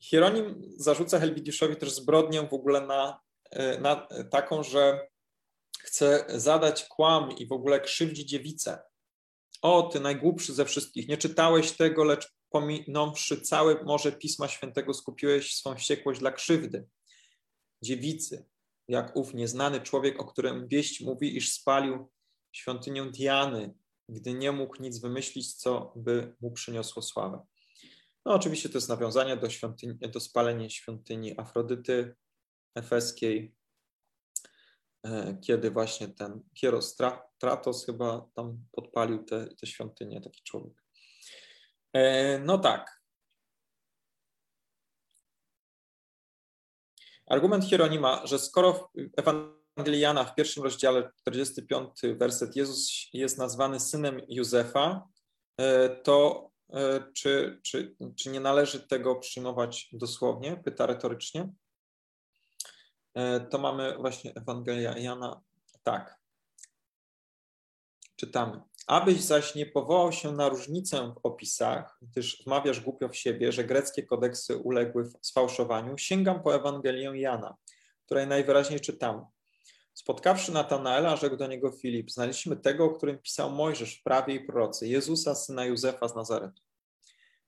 [0.00, 3.20] Hieronim zarzuca Helwidiuszowi też zbrodnię w ogóle na,
[3.80, 5.08] na taką, że
[5.82, 8.78] chce zadać kłam i w ogóle krzywdzi dziewicę.
[9.62, 15.54] O, ty najgłupszy ze wszystkich, nie czytałeś tego, lecz pominąwszy całe morze Pisma Świętego skupiłeś
[15.54, 16.86] swą wściekłość dla krzywdy
[17.82, 18.46] dziewicy,
[18.90, 22.10] jak ów nieznany człowiek, o którym wieść mówi, iż spalił
[22.52, 23.74] świątynię Diany,
[24.08, 27.46] gdy nie mógł nic wymyślić, co by mu przyniosło sławę.
[28.26, 32.16] No oczywiście to jest nawiązanie do, świątyni, do spalenia świątyni Afrodyty
[32.74, 33.54] efeskiej,
[35.06, 36.96] e, kiedy właśnie ten Hieros
[37.38, 40.82] Tratos chyba tam podpalił tę świątynię, taki człowiek.
[41.92, 42.99] E, no tak,
[47.30, 54.20] Argument Hieronima, że skoro w Ewangeliana w pierwszym rozdziale, 45 werset, Jezus jest nazwany synem
[54.28, 55.08] Józefa,
[55.56, 60.56] e, to e, czy, czy, czy nie należy tego przyjmować dosłownie?
[60.64, 61.52] Pyta retorycznie.
[63.14, 65.40] E, to mamy właśnie Ewangelia Jana.
[65.82, 66.20] Tak.
[68.16, 68.60] Czytamy.
[68.90, 73.64] Abyś zaś nie powołał się na różnicę w opisach, gdyż wmawiasz głupio w siebie, że
[73.64, 77.56] greckie kodeksy uległy sfałszowaniu, sięgam po Ewangelię Jana,
[78.06, 79.26] której najwyraźniej czytam.
[79.94, 84.40] Spotkawszy Natanaela, rzekł do niego Filip, znaleźliśmy tego, o którym pisał Mojżesz w prawie i
[84.40, 86.62] prorocy, Jezusa, syna Józefa z Nazaretu.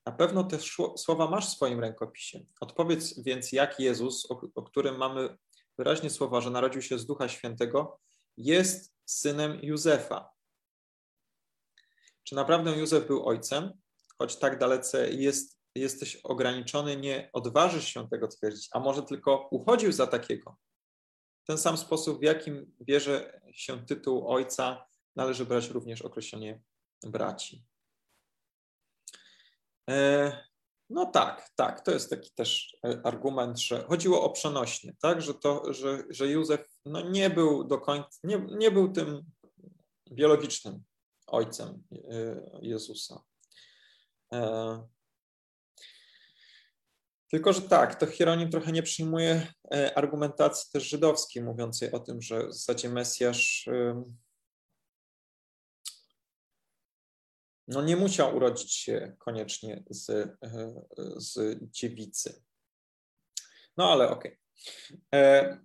[0.07, 0.59] Na pewno te
[0.97, 2.45] słowa masz w swoim rękopisie.
[2.61, 5.37] Odpowiedz więc, jak Jezus, o, o którym mamy
[5.79, 7.99] wyraźnie słowa, że narodził się z Ducha Świętego,
[8.37, 10.33] jest synem Józefa,
[12.25, 13.73] czy naprawdę Józef był ojcem?
[14.19, 19.93] Choć tak dalece jest, jesteś ograniczony, nie odważysz się tego twierdzić, a może tylko uchodził
[19.93, 20.57] za takiego.
[21.43, 26.63] W ten sam sposób, w jakim bierze się tytuł ojca, należy brać również określenie
[27.03, 27.65] braci.
[29.91, 30.53] E,
[30.91, 35.35] no tak, tak, to jest taki też e, argument, że chodziło o przenośnie, tak, że
[35.35, 39.25] to, że, że Józef no nie był do końca, nie, nie był tym
[40.13, 40.83] biologicznym
[41.33, 43.23] ojcem e, Jezusa.
[47.31, 49.53] Tylko, że tak, to Hieronim trochę nie przyjmuje
[49.95, 53.69] argumentacji też żydowskiej, mówiącej o tym, że w zasadzie Mesjasz
[57.69, 60.37] no nie musiał urodzić się koniecznie z, e,
[61.17, 62.43] z dziewicy.
[63.77, 64.39] No ale okej.
[64.89, 65.21] Okay.
[65.21, 65.59] E,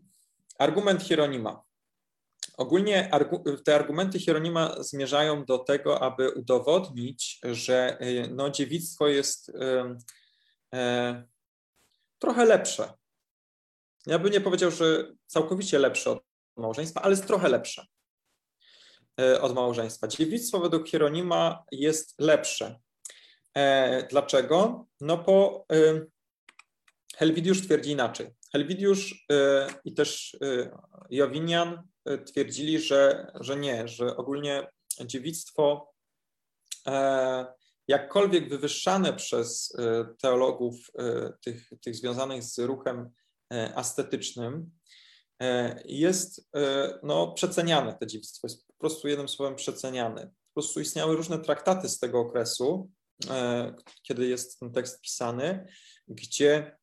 [0.59, 1.63] argument Hieronima.
[2.58, 3.12] Ogólnie
[3.66, 9.51] te argumenty Hieronima zmierzają do tego, aby udowodnić, że e, no, dziewictwo jest
[10.74, 11.24] e,
[12.20, 12.93] trochę lepsze.
[14.05, 16.24] Ja bym nie powiedział, że całkowicie lepsze od
[16.58, 17.86] małżeństwa, ale jest trochę lepsze.
[19.22, 20.08] E, od małżeństwa.
[20.08, 22.80] Dziewictwo według Hieronima jest lepsze.
[23.53, 24.86] E, dlaczego?
[25.01, 26.05] No bo e,
[27.16, 28.28] Helwidiusz twierdzi inaczej.
[28.51, 29.26] Helwidiusz
[29.86, 30.38] i też
[31.10, 31.88] Jowinian
[32.26, 34.68] twierdzili, że, że nie, że ogólnie
[35.05, 35.93] dziewictwo
[37.88, 39.78] jakkolwiek wywyższane przez
[40.22, 40.76] teologów
[41.41, 43.10] tych, tych związanych z ruchem
[43.76, 44.72] astetycznym,
[45.86, 46.49] jest
[47.03, 50.32] no, przeceniane to dziewictwo, jest po prostu jednym słowem przeceniany.
[50.58, 52.91] Po prostu istniały różne traktaty z tego okresu,
[53.30, 55.68] e, kiedy jest ten tekst pisany,
[56.08, 56.77] gdzie e,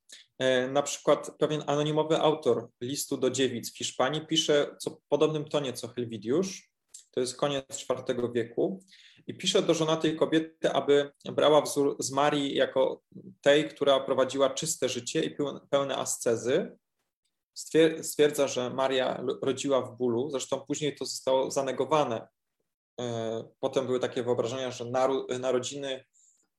[0.70, 5.72] na przykład pewien anonimowy autor listu do dziewic w Hiszpanii pisze co, w podobnym tonie
[5.72, 6.70] co Helwidiusz,
[7.10, 8.80] to jest koniec IV wieku,
[9.26, 13.02] i pisze do żonatej kobiety, aby brała wzór z Marii jako
[13.40, 15.36] tej, która prowadziła czyste życie i
[15.70, 16.76] pełne ascezy,
[18.02, 22.28] stwierdza, że Maria rodziła w bólu, zresztą później to zostało zanegowane.
[23.00, 24.84] E, potem były takie wyobrażenia, że
[25.40, 26.04] narodziny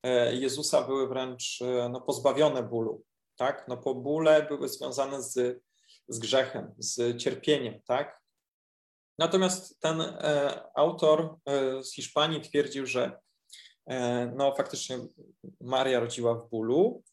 [0.04, 3.04] e, Jezusa były wręcz e, no, pozbawione bólu.
[3.36, 3.66] Tak?
[3.68, 5.64] No, po bóle były związane z,
[6.08, 7.82] z grzechem, z cierpieniem.
[7.88, 8.22] Tak?
[9.20, 10.04] Natomiast ten
[10.76, 11.36] autor
[11.82, 13.20] z Hiszpanii twierdził, że
[14.36, 14.98] no, faktycznie
[15.62, 17.04] Maria rodziła w bólu,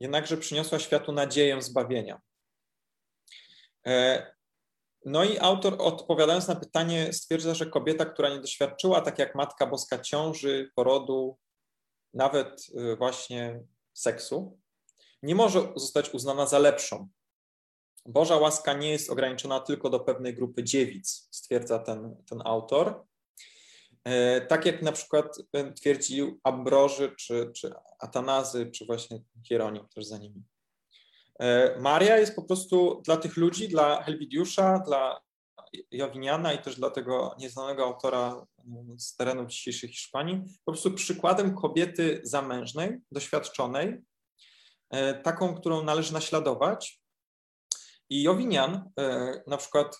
[0.00, 2.20] jednakże przyniosła światu nadzieję zbawienia.
[3.86, 4.26] E,
[5.04, 9.66] no i autor odpowiadając na pytanie stwierdza, że kobieta, która nie doświadczyła tak jak Matka
[9.66, 11.38] Boska ciąży, porodu,
[12.14, 13.60] nawet y, właśnie
[13.94, 14.58] seksu,
[15.22, 17.08] nie może zostać uznana za lepszą.
[18.06, 23.04] Boża łaska nie jest ograniczona tylko do pewnej grupy dziewic, stwierdza ten, ten autor.
[24.04, 30.06] E, tak jak na przykład y, twierdził Ambroży, czy, czy Atanazy, czy właśnie Hieronim też
[30.06, 30.42] za nimi.
[31.38, 35.20] E, Maria jest po prostu dla tych ludzi, dla Helwidiusza, dla
[35.90, 38.46] Jowiniana i też dla tego nieznanego autora
[38.96, 44.02] z terenów dzisiejszej Hiszpanii, po prostu przykładem kobiety zamężnej, doświadczonej, e,
[45.22, 47.00] taką, którą należy naśladować.
[48.10, 49.98] I Jowinian, e, na przykład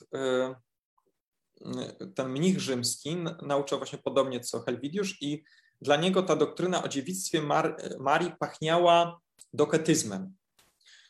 [2.14, 5.45] ten mnich rzymski, nauczał właśnie podobnie co Helwidiusz i
[5.80, 9.20] dla niego ta doktryna o dziewictwie Mar Marii pachniała
[9.53, 10.34] doketyzmem.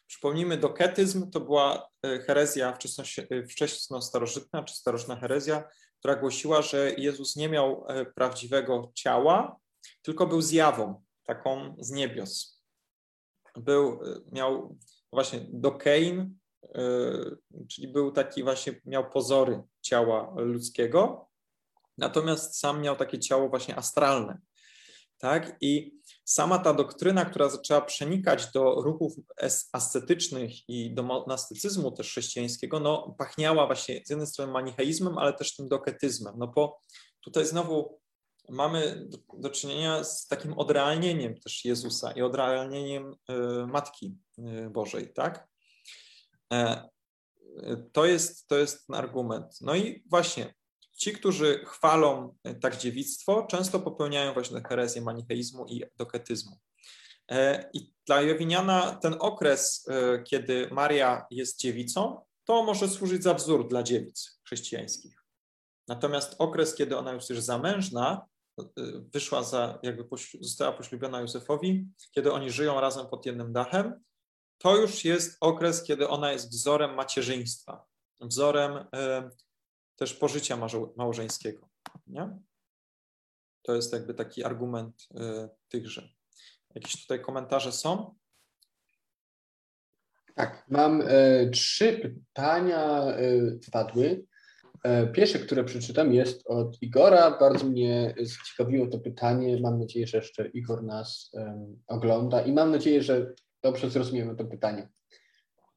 [0.07, 2.79] Przypomnijmy, doketyzm to była e, herezja
[3.31, 5.69] e, wczesno-starożytna czy starożytna herezja,
[5.99, 9.57] która głosiła, że Jezus nie miał e, prawdziwego ciała,
[10.03, 12.56] tylko był zjawą, taką z niebios.
[13.57, 14.01] Był,
[14.33, 14.79] miał
[15.13, 16.39] właśnie dokein,
[17.69, 21.29] czyli był taki właśnie, miał pozory ciała ludzkiego,
[21.99, 24.39] natomiast sam miał takie ciało właśnie astralne.
[25.19, 25.57] Tak?
[25.61, 25.93] I
[26.25, 29.13] sama ta doktryna, która zaczęła przenikać do ruchów
[29.73, 35.57] ascetycznych i do monastycyzmu też chrześcijańskiego, no, pachniała właśnie z jednej strony manicheizmem, ale też
[35.57, 36.35] tym doketyzmem.
[36.39, 36.81] No bo
[37.21, 38.01] tutaj znowu
[38.49, 45.13] mamy do, do czynienia z takim odrealnieniem też Jezusa i odrealnieniem y, Matki y, Bożej,
[45.13, 45.49] tak?
[46.53, 46.89] E,
[47.93, 49.61] to jest, to jest ten argument.
[49.61, 50.55] No i właśnie
[50.97, 56.59] Ci, którzy chwalą e, tak dziewictwo, często popełniają właśnie herezję manicheizmu i doketyzmu.
[57.31, 63.35] E, I dla Jowiniana ten okres, e, kiedy Maria jest dziewicą, to może służyć za
[63.35, 65.23] wzór dla dziewic chrześcijańskich.
[65.89, 68.27] Natomiast okres, kiedy ona już jest zamężna,
[69.15, 70.05] wyszła za, jakby
[70.41, 74.05] została poślubiona Józefowi, kiedy oni żyją razem pod jednym dachem,
[74.59, 77.87] to już jest okres, kiedy ona jest wzorem macierzyństwa,
[78.21, 78.87] wzorem
[79.97, 80.59] też pożycia
[80.97, 81.69] małżeńskiego.
[82.07, 82.39] Nie?
[83.63, 86.09] To jest jakby taki argument y, tychże.
[86.75, 88.15] Jakieś tutaj komentarze są?
[90.35, 93.21] Tak, mam e, trzy pytania e,
[93.67, 94.27] wpadły.
[94.85, 97.39] E, pierwsze, które przeczytam, jest od Igora.
[97.41, 99.61] Bardzo mnie zaciekawiło to pytanie.
[99.61, 104.45] Mam nadzieję, że jeszcze Igor nas um, ogląda i mam nadzieję, że dobrze zrozumiemy to
[104.45, 104.89] pytanie.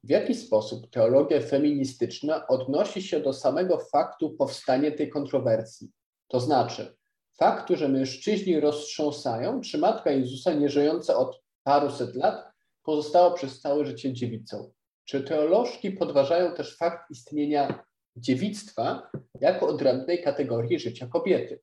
[0.04, 5.90] W jaki sposób teologia feministyczna odnosi się do samego faktu powstania tej kontrowersji?
[6.28, 6.96] To znaczy,
[7.38, 13.86] faktu, że mężczyźni roztrząsają, czy Matka Jezusa, nie żyjąca od paruset lat, pozostała przez całe
[13.86, 14.72] życie dziewicą.
[15.04, 17.84] Czy teolożki podważają też fakt istnienia
[18.16, 21.60] dziewictwa jako odrębnej kategorii życia kobiety?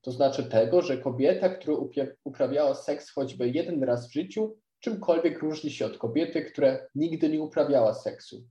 [0.00, 1.76] To znaczy tego, że kobieta, która
[2.24, 7.40] uprawiała seks choćby jeden raz w życiu, czymkolwiek różni się od kobiety, która nigdy nie
[7.40, 8.48] uprawiała seksu.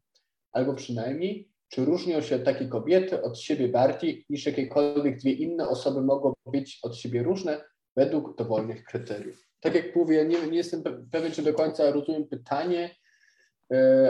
[0.52, 6.02] Albo przynajmniej, czy różnią się takie kobiety od siebie bardziej niż jakiekolwiek dwie inne osoby
[6.02, 7.64] mogą być od siebie różne
[7.96, 9.48] według dowolnych kryteriów.
[9.60, 12.96] Tak jak mówię, nie, nie jestem pewien, czy do końca rozumiem pytanie,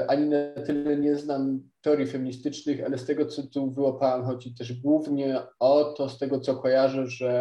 [0.07, 4.73] ani na tyle nie znam teorii feministycznych, ale z tego, co tu wyłapałem, chodzi też
[4.81, 7.31] głównie o to, z tego, co kojarzę, że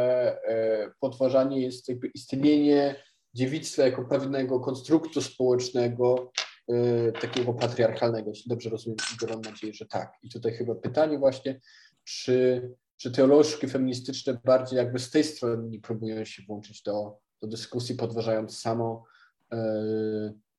[0.48, 2.96] e, podważanie jest jakby istnienie
[3.34, 6.32] dziewictwa jako pewnego konstruktu społecznego,
[6.68, 10.12] yy, takiego patriarchalnego, jeśli dobrze rozumiem, Igor, mam nadzieję, że tak.
[10.22, 11.60] I tutaj chyba pytanie właśnie,
[12.04, 17.94] czy, czy teolożki feministyczne bardziej jakby z tej strony próbują się włączyć do, do dyskusji,
[17.94, 19.04] podważając samo,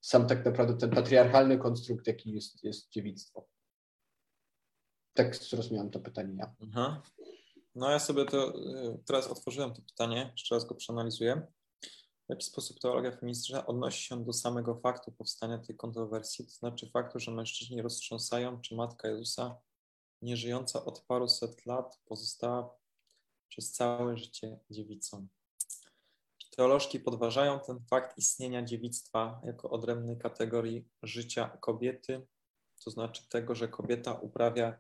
[0.02, 3.48] sam tak naprawdę ten patriarchalny konstrukt, jaki jest, jest dziewictwo.
[5.14, 6.56] Tak zrozumiałem to pytanie ja.
[6.62, 7.02] Aha.
[7.76, 11.48] No ja sobie to y, teraz otworzyłem to pytanie, jeszcze raz go przeanalizuję.
[12.28, 16.90] W jaki sposób teologia feministyczna odnosi się do samego faktu powstania tej kontrowersji, to znaczy
[16.94, 19.58] faktu, że mężczyźni roztrząsają, czy Matka Jezusa,
[20.22, 22.78] nieżyjąca od paru set lat, pozostała
[23.50, 25.28] przez całe życie dziewicą.
[26.58, 32.28] Teolożki podważają ten fakt istnienia dziewictwa jako odrębnej kategorii życia kobiety,
[32.84, 34.80] to znaczy tego, że kobieta uprawia,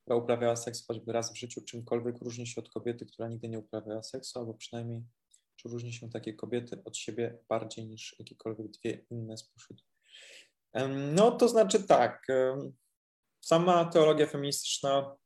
[0.00, 3.58] która uprawiała seks choćby raz w życiu, czymkolwiek różni się od kobiety, która nigdy nie
[3.58, 5.02] uprawiała seksu, albo przynajmniej
[5.56, 9.84] czy różni się takie kobiety od siebie bardziej niż jakiekolwiek dwie inne spośród?
[11.14, 12.26] No, to znaczy tak.
[13.40, 15.16] Sama teologia feministyczna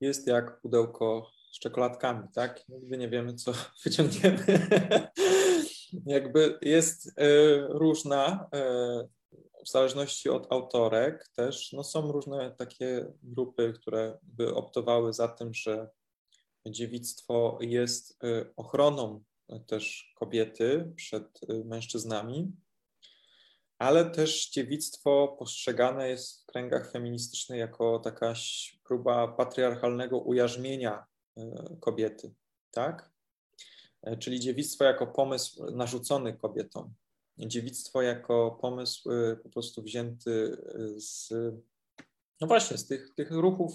[0.00, 2.68] jest jak pudełko z czekoladkami, tak?
[2.68, 3.52] Nigdy nie wiemy, co
[3.84, 4.46] wyciągniemy.
[6.06, 9.08] Jakby jest e, różna e,
[9.64, 11.72] w zależności od autorek też.
[11.72, 15.88] No są różne takie grupy, które by optowały za tym, że
[16.66, 19.24] dziewictwo jest y, ochroną
[19.66, 22.52] też kobiety przed y, mężczyznami,
[23.78, 28.34] ale też dziewictwo postrzegane jest w kręgach feministycznych jako taka
[28.84, 31.13] próba patriarchalnego ujarzmienia y,
[31.80, 32.34] kobiety,
[32.70, 33.12] tak?
[34.02, 36.94] E, czyli dziewictwo jako pomysł narzucony kobietom.
[37.38, 39.10] Dziewictwo jako pomysł
[39.42, 40.56] po prostu wzięty
[40.96, 41.32] z,
[42.40, 43.72] no właśnie, z tych, tych ruchów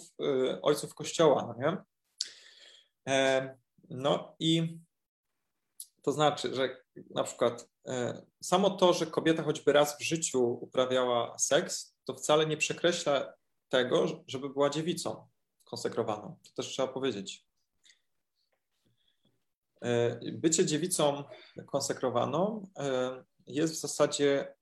[0.61, 1.77] ojców Kościoła, no nie?
[3.89, 4.79] No i
[6.01, 11.37] to znaczy, że na przykład e, samo to, że kobieta choćby raz w życiu uprawiała
[11.37, 13.33] seks, to wcale nie przekreśla
[13.69, 15.27] tego, żeby była dziewicą
[15.63, 16.37] konsekrowaną.
[16.43, 17.48] To też trzeba powiedzieć.
[19.81, 21.23] E, bycie dziewicą
[21.67, 24.55] konsekrowaną e, jest w zasadzie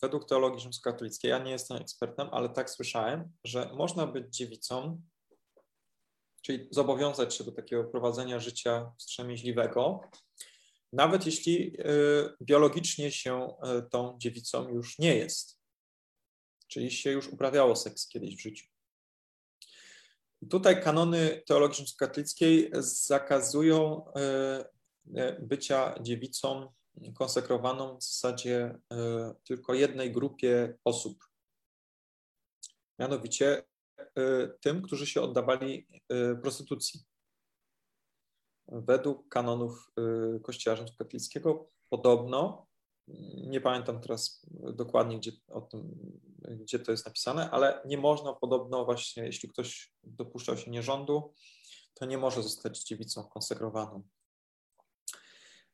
[0.00, 5.02] według teologii rzymskokatolickiej, ja nie jestem ekspertem, ale tak słyszałem, że można być dziewicą
[6.42, 10.00] czyli zobowiązać się do takiego prowadzenia życia wstrzemięźliwego,
[10.92, 11.76] nawet jeśli
[12.42, 13.54] biologicznie się
[13.90, 15.58] tą dziewicą już nie jest,
[16.68, 18.66] czyli się już uprawiało seks kiedyś w życiu.
[20.50, 24.04] Tutaj kanony teologii katolickiej zakazują
[25.06, 26.72] y, bycia dziewicą
[27.14, 28.78] konsekrowaną w zasadzie
[29.44, 31.24] tylko jednej grupie osób.
[32.98, 33.62] Mianowicie
[34.60, 35.86] tym, którzy się oddawali
[36.42, 37.00] prostytucji.
[38.68, 39.90] Według kanonów
[40.42, 42.66] Kościoła rzymskokatolickiego podobno,
[43.48, 45.32] nie pamiętam teraz dokładnie, gdzie,
[45.70, 45.98] tym,
[46.60, 51.34] gdzie to jest napisane, ale nie można podobno właśnie, jeśli ktoś dopuszczał się nierządu,
[51.94, 54.02] to nie może zostać dziewicą konsekrowaną.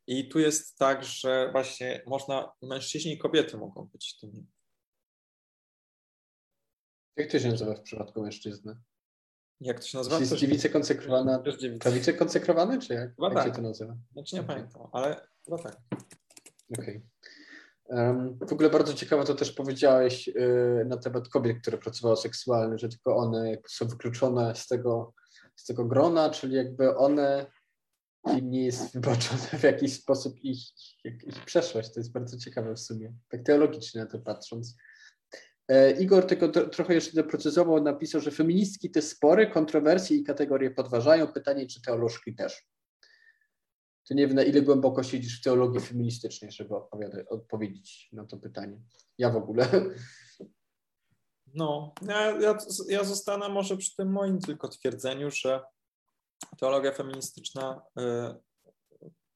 [0.07, 4.45] I tu jest tak, że właśnie można, mężczyźni i kobiety mogą być tymi
[7.17, 8.77] jak to się nazywa w przypadku mężczyzny?
[9.61, 10.19] Jak to się nazywa?
[10.19, 11.43] Jest dziewica konsekrowana,
[11.79, 13.45] prawice konsekrowane, czy jak, jak tak.
[13.45, 13.97] się to nazywa?
[14.13, 14.55] Znaczy nie okay.
[14.55, 15.81] pamiętam, ale chyba tak.
[16.73, 16.97] Okej.
[16.97, 17.01] Okay.
[18.41, 22.89] W ogóle bardzo ciekawe to też powiedziałeś yy, na temat kobiet, które pracowały seksualnie, że
[22.89, 25.13] tylko one są wykluczone z tego,
[25.55, 27.45] z tego grona, czyli jakby one
[28.37, 30.59] im nie jest wybaczone w jakiś sposób ich,
[31.03, 31.93] ich, ich przeszłość.
[31.93, 34.75] To jest bardzo ciekawe w sumie, tak teologicznie na to patrząc.
[35.67, 41.27] E, Igor tylko trochę jeszcze doprecyzował, napisał, że feministki te spory, kontrowersje i kategorie podważają.
[41.27, 42.67] Pytanie, czy teolożki też.
[44.07, 46.75] To nie wiem, na ile głęboko siedzisz w teologii feministycznej, żeby
[47.29, 48.81] odpowiedzieć na to pytanie.
[49.17, 49.69] Ja w ogóle.
[51.55, 52.57] No, ja, ja,
[52.89, 55.61] ja zostanę może przy tym moim tylko twierdzeniu, że
[56.57, 58.03] teologia feministyczna, y,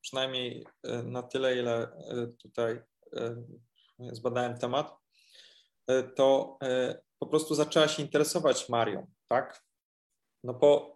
[0.02, 2.82] przynajmniej y, na tyle, ile y, tutaj
[4.12, 4.96] zbadałem temat,
[6.16, 6.58] to
[7.20, 9.64] po prostu zaczęła się interesować Marią, tak?
[10.44, 10.96] No bo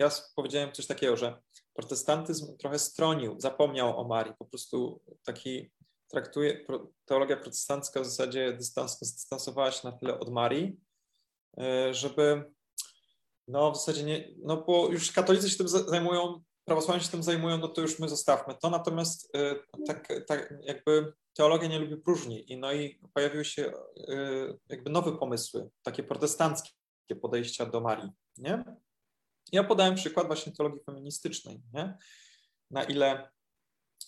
[0.00, 1.42] ja powiedziałem coś takiego, że
[1.78, 5.70] protestantyzm trochę stronił, zapomniał o Marii, po prostu taki
[6.08, 6.66] traktuje,
[7.04, 10.80] teologia protestancka w zasadzie dystans, dystansowała się na tyle od Marii,
[11.90, 12.44] żeby
[13.48, 17.58] no w zasadzie nie, no bo już katolicy się tym zajmują, prawosławni się tym zajmują,
[17.58, 22.52] no to już my zostawmy to, natomiast y, tak, tak jakby teologia nie lubi próżni
[22.52, 26.72] i no i pojawiły się y, jakby nowe pomysły, takie protestanckie
[27.22, 28.64] podejścia do Marii, nie?
[29.52, 31.98] Ja podałem przykład właśnie teologii feministycznej, nie?
[32.70, 33.30] Na ile,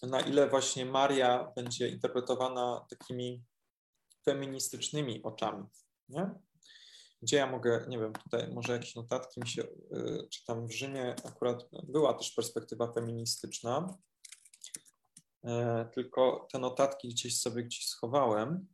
[0.03, 3.45] na ile właśnie Maria będzie interpretowana takimi
[4.25, 5.65] feministycznymi oczami,
[6.09, 6.31] nie?
[7.23, 10.73] gdzie ja mogę, nie wiem, tutaj może jakieś notatki mi się, y, czy tam w
[10.73, 13.99] Rzymie akurat była też perspektywa feministyczna,
[15.45, 18.67] e, tylko te notatki gdzieś sobie gdzieś schowałem.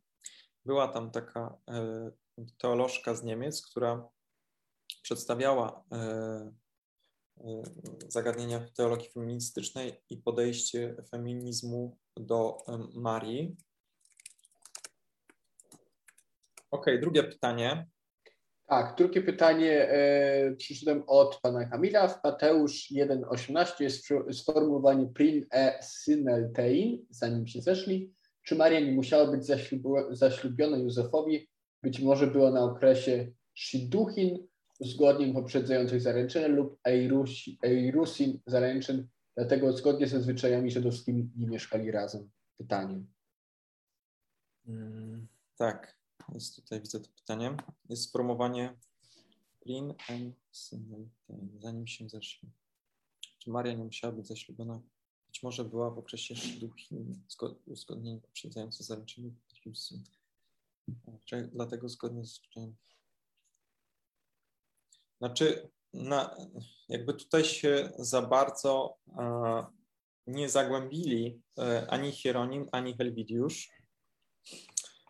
[0.65, 2.11] Była tam taka e,
[2.57, 4.09] teolożka z Niemiec, która
[5.07, 6.51] przedstawiała e,
[8.07, 12.57] zagadnienia teologii feministycznej i podejście feminizmu do
[12.93, 13.55] Marii.
[16.71, 17.87] Ok, drugie pytanie.
[18.65, 22.07] Tak, drugie pytanie e, przyszedłem od pana Kamila.
[22.07, 28.13] W Mateusz 1,18 jest sformułowanie prin e syneltein, zanim się zeszli.
[28.43, 29.45] Czy Maria nie musiała być
[30.11, 31.49] zaślubiona Józefowi?
[31.83, 34.46] Być może była na okresie shiduchin,
[34.79, 36.79] zgodnie poprzedzających zaręczyn lub
[37.61, 42.29] eirusin zaręczyn, dlatego zgodnie ze zwyczajami żydowskimi nie mieszkali razem.
[42.57, 43.03] Pytanie.
[44.65, 45.97] Hmm, tak.
[46.33, 47.57] Jest tutaj, widzę to pytanie.
[47.89, 48.77] Jest spromowanie
[49.65, 52.49] Lin and Simultane, zanim się zeszli.
[53.39, 54.81] Czy Maria nie musiała być zaślubiona?
[55.27, 57.21] Być może była w okresie Shiduchin,
[57.65, 59.31] uzgodnienie poprzedzające zaręczyny
[61.51, 62.75] Dlatego zgodnie z zwyczajem.
[65.17, 66.37] Znaczy, na,
[66.89, 69.67] jakby tutaj się za bardzo a,
[70.27, 73.77] nie zagłębili e, ani Hieronim, ani Helwidiusz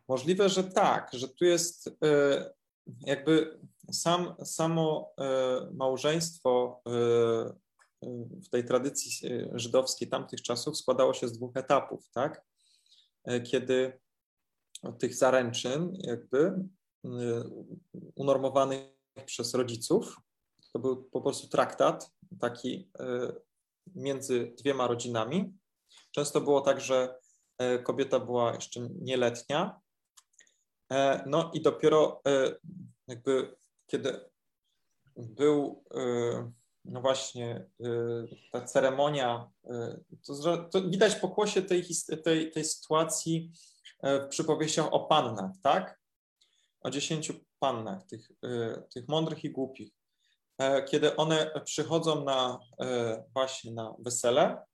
[0.08, 2.54] Możliwe, że tak, że tu jest e,
[3.00, 3.60] jakby
[3.92, 6.92] sam, samo e, małżeństwo e,
[8.46, 12.46] w tej tradycji żydowskiej tamtych czasów składało się z dwóch etapów, tak?
[13.44, 14.00] Kiedy
[15.00, 16.54] tych zaręczyn jakby
[18.16, 20.16] unormowanych przez rodziców,
[20.74, 22.92] to był po prostu traktat taki
[23.96, 25.54] między dwiema rodzinami.
[26.12, 27.20] Często było tak, że
[27.84, 29.80] kobieta była jeszcze nieletnia,
[30.92, 32.56] E, no i dopiero e,
[33.08, 33.56] jakby
[33.88, 34.30] kiedy
[35.16, 36.52] był e,
[36.86, 37.66] no właśnie
[38.52, 39.50] ta ceremonia,
[40.28, 41.86] to, to widać po głosie tej,
[42.24, 43.52] tej, tej sytuacji
[44.04, 46.00] w przypowieściach o pannach, tak?
[46.82, 48.32] O dziesięciu pannach, tych,
[48.94, 49.92] tych mądrych i głupich.
[50.90, 52.60] Kiedy one przychodzą na
[53.34, 54.66] właśnie na wesele,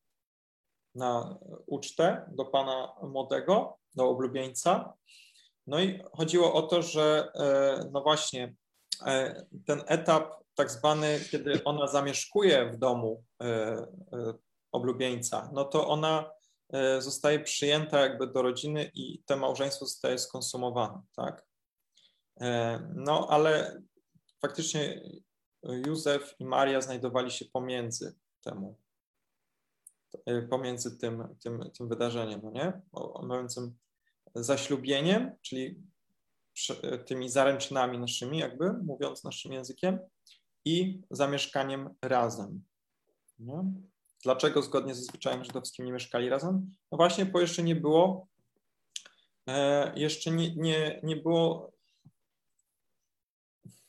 [0.96, 4.94] na ucztę do pana młodego, do oblubieńca,
[5.68, 8.56] no i chodziło o to, że e, no właśnie
[9.06, 13.88] e, ten etap tak zwany, kiedy ona zamieszkuje w domu e,
[14.72, 16.32] oblubieńca, no to ona
[17.00, 21.46] zostaje przyjęta jakby do rodziny i to małżeństwo zostaje skonsumowane, tak?
[22.96, 23.82] No ale
[24.42, 25.02] faktycznie
[25.64, 28.78] Józef i Maria znajdowali się pomiędzy temu,
[30.50, 32.82] pomiędzy tym, tym, tym wydarzeniem, no nie?
[33.24, 33.78] Mówiącym
[34.36, 35.84] zaślubieniem, czyli
[37.06, 40.00] tymi zaręczynami naszymi, jakby mówiąc naszym językiem,
[40.66, 42.64] i zamieszkaniem razem.
[43.40, 43.64] Nie?
[44.24, 46.72] Dlaczego zgodnie ze zwyczajem żydowskim nie mieszkali razem?
[46.92, 48.28] No właśnie, bo jeszcze nie było,
[49.48, 51.73] e, jeszcze nie, nie, nie było,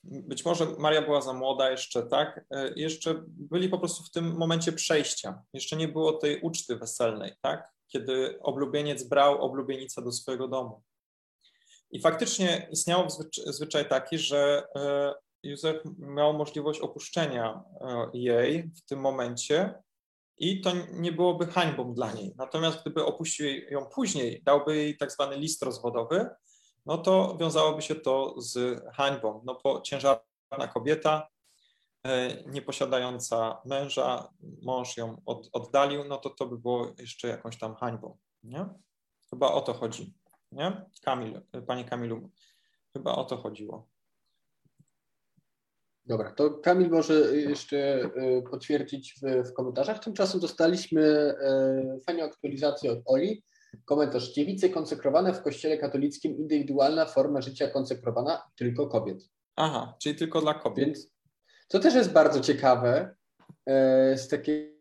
[0.04, 2.44] być może Maria była za młoda jeszcze, tak?
[2.50, 5.42] E, jeszcze byli po prostu w tym momencie przejścia.
[5.52, 7.74] Jeszcze nie było tej uczty weselnej, tak?
[7.94, 10.82] kiedy oblubieniec brał oblubienicę do swojego domu.
[11.90, 13.08] I faktycznie istniał
[13.46, 19.74] zwyczaj taki, że e, Józef miał możliwość opuszczenia e, jej w tym momencie
[20.38, 22.34] i to nie byłoby hańbą dla niej.
[22.36, 26.30] Natomiast gdyby opuścił ją później, dałby jej tak zwany list rozwodowy,
[26.86, 29.42] no to wiązałoby się to z hańbą.
[29.44, 31.28] No bo ciężarna kobieta,
[32.06, 34.28] e, nieposiadająca męża,
[34.62, 38.18] mąż ją od, oddalił, no to to by było jeszcze jakąś tam hańbą.
[38.42, 38.66] Nie?
[39.30, 40.14] Chyba o to chodzi.
[40.52, 40.84] Nie?
[41.02, 42.30] Kamil, panie Kamilu,
[42.92, 43.88] chyba o to chodziło.
[46.06, 49.98] Dobra, to Kamil może jeszcze y, potwierdzić w, w komentarzach.
[49.98, 51.02] Tymczasem dostaliśmy
[51.98, 53.42] y, fajną aktualizację od Oli.
[53.84, 54.32] Komentarz.
[54.32, 59.30] Dziewice konsekrowane w kościele katolickim, indywidualna forma życia konsekrowana tylko kobiet.
[59.56, 60.86] Aha, czyli tylko dla kobiet.
[60.86, 61.10] Więc
[61.68, 63.14] to też jest bardzo ciekawe
[63.48, 64.74] y, z takiej,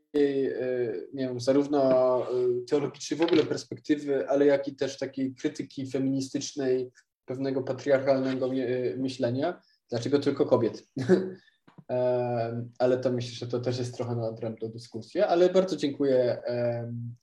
[1.13, 2.21] nie wiem, zarówno
[2.69, 6.91] teologicznej w ogóle perspektywy, ale jak i też takiej krytyki feministycznej,
[7.25, 8.49] pewnego patriarchalnego
[8.97, 9.61] myślenia
[9.93, 10.87] Dlaczego tylko kobiet?
[12.79, 16.41] ale to myślę, że to też jest trochę na odrębną dyskusję, ale bardzo dziękuję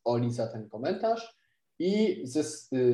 [0.05, 1.40] Oli za ten komentarz.
[1.81, 2.45] I ze,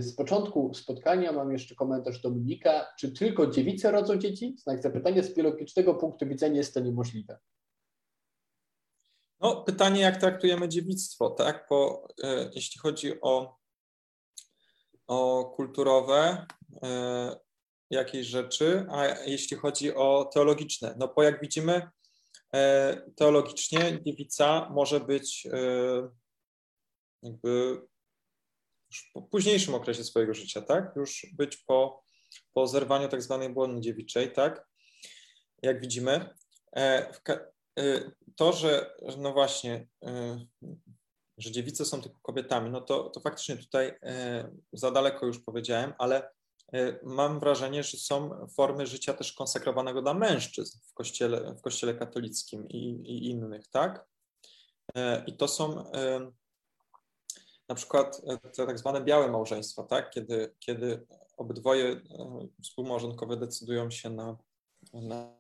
[0.03, 2.87] z początku spotkania mam jeszcze komentarz Dominika.
[2.99, 4.57] Czy tylko dziewice rodzą dzieci?
[4.59, 7.39] Znak zapytania z biologicznego punktu widzenia jest to niemożliwe.
[9.41, 11.67] No, pytanie, jak traktujemy dziewictwo, tak?
[11.71, 13.57] Bo e, jeśli chodzi o,
[15.07, 16.47] o kulturowe,
[16.83, 17.37] e,
[17.91, 21.91] jakiejś rzeczy, a jeśli chodzi o teologiczne, no bo jak widzimy,
[22.55, 25.49] e, teologicznie dziewica może być
[27.23, 27.81] jakby
[29.15, 30.93] po późniejszym okresie swojego życia, tak?
[30.97, 32.03] Już być po,
[32.53, 34.69] po zerwaniu tak zwanej błony dziewiczej, tak?
[35.63, 36.35] Jak widzimy.
[36.77, 37.13] E,
[38.37, 39.87] to, że no właśnie,
[41.39, 43.93] że dziewice są tylko kobietami, no to, to faktycznie tutaj
[44.73, 46.31] za daleko już powiedziałem, ale
[46.73, 51.95] E, mam wrażenie, że są formy życia też konsekrowanego dla mężczyzn w kościele, w kościele
[51.95, 54.07] katolickim i, i innych, tak?
[54.95, 56.31] E, I to są e,
[57.69, 58.23] na przykład
[58.57, 60.11] te tak zwane białe małżeństwa, tak?
[60.11, 61.07] Kiedy, kiedy
[61.37, 62.01] obydwoje
[62.63, 64.37] współmałżonkowie decydują się na,
[64.93, 65.39] na,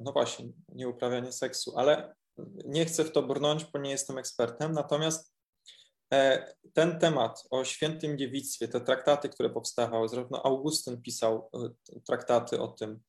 [0.00, 2.14] no właśnie, nieuprawianie seksu, ale
[2.64, 5.34] nie chcę w to brnąć, bo nie jestem ekspertem, natomiast
[6.14, 12.60] E, ten temat o świętym dziewictwie, te traktaty, które powstawały, zarówno Augustyn pisał e, traktaty
[12.60, 13.00] o tym,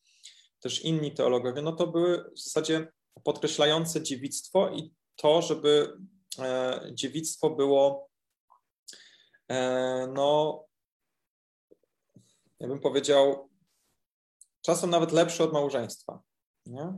[0.59, 2.87] też inni teologowie, no to były w zasadzie
[3.23, 5.97] podkreślające dziewictwo i to, żeby e,
[6.93, 8.09] dziewictwo było,
[10.13, 10.63] no,
[12.59, 13.49] ja bym powiedział,
[14.61, 16.21] czasem nawet lepsze od małżeństwa.
[16.65, 16.93] Nie?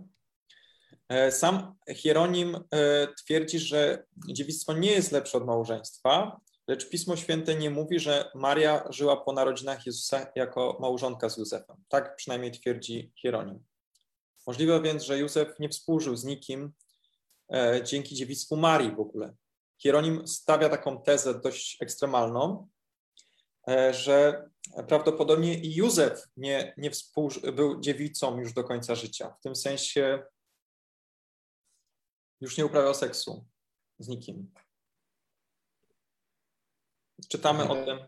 [1.10, 7.56] E, sam Hieronim e, twierdzi, że dziewictwo nie jest lepsze od małżeństwa, lecz Pismo Święte
[7.56, 11.78] nie mówi, że Maria żyła po narodzinach Jezusa jako małżonka z Józefem.
[11.90, 13.64] Tak przynajmniej twierdzi Hieronim.
[14.48, 16.72] Możliwe więc, że Józef nie współżył z nikim e,
[17.84, 19.36] dzięki dziewictwu Marii w ogóle.
[19.78, 22.68] Hieronim stawia taką tezę dość ekstremalną,
[23.92, 24.50] że
[24.88, 26.92] prawdopodobnie i Józef nie, nie
[27.54, 29.36] był dziewicą już do końca życia.
[29.40, 30.24] W tym sensie
[32.42, 33.46] już nie uprawiał seksu
[34.00, 34.52] z nikim.
[37.30, 38.00] Czytamy o tym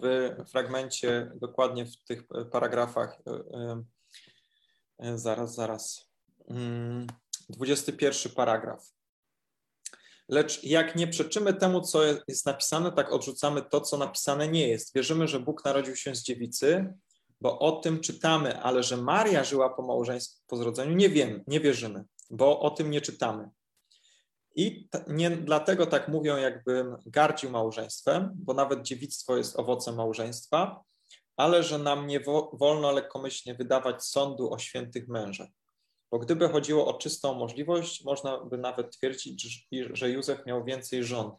[0.00, 2.22] w fragmencie, dokładnie w tych
[2.52, 3.18] paragrafach.
[3.26, 3.84] E, e,
[4.98, 6.10] e, zaraz, zaraz.
[7.48, 8.92] 21 mm, paragraf.
[10.28, 14.94] Lecz jak nie przeczymy temu, co jest napisane, tak odrzucamy to, co napisane nie jest.
[14.94, 16.94] Wierzymy, że Bóg narodził się z dziewicy,
[17.40, 21.60] bo o tym czytamy, ale że Maria żyła po małżeństwie, po zrodzeniu, nie wiemy, nie
[21.60, 23.50] wierzymy, bo o tym nie czytamy.
[24.56, 30.84] I nie dlatego tak mówią, jakbym gardził małżeństwem, bo nawet dziewictwo jest owocem małżeństwa,
[31.36, 32.20] ale że nam nie
[32.52, 35.48] wolno lekkomyślnie wydawać sądu o świętych mężach.
[36.10, 41.32] Bo gdyby chodziło o czystą możliwość, można by nawet twierdzić, że Józef miał więcej żon.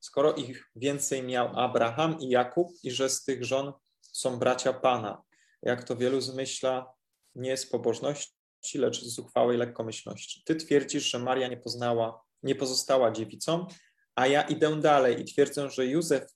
[0.00, 3.72] Skoro ich więcej miał Abraham i Jakub i że z tych żon
[4.02, 5.22] są bracia Pana,
[5.62, 6.92] jak to wielu zmyśla,
[7.34, 8.34] nie z pobożności,
[8.74, 10.42] lecz z zuchwałej lekkomyślności.
[10.44, 13.66] Ty twierdzisz, że Maria nie poznała nie pozostała dziewicą,
[14.14, 16.34] a ja idę dalej i twierdzę, że Józef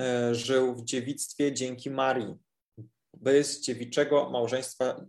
[0.00, 2.34] e, żył w dziewictwie dzięki Marii.
[3.16, 5.04] Bez dziewiczego małżeństwa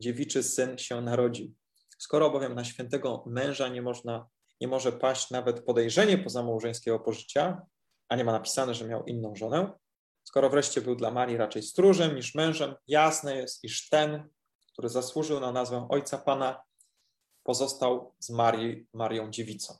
[0.00, 1.54] dziewiczy syn się narodził.
[1.98, 4.28] Skoro bowiem na świętego męża nie można,
[4.60, 7.62] nie może paść nawet podejrzenie pozamałżeńskiego pożycia,
[8.08, 9.72] a nie ma napisane, że miał inną żonę,
[10.24, 14.28] skoro wreszcie był dla Marii raczej stróżem niż mężem, jasne jest, iż ten,
[14.72, 16.62] który zasłużył na nazwę Ojca Pana,
[17.42, 19.74] pozostał z Marii, Marią Dziewicą.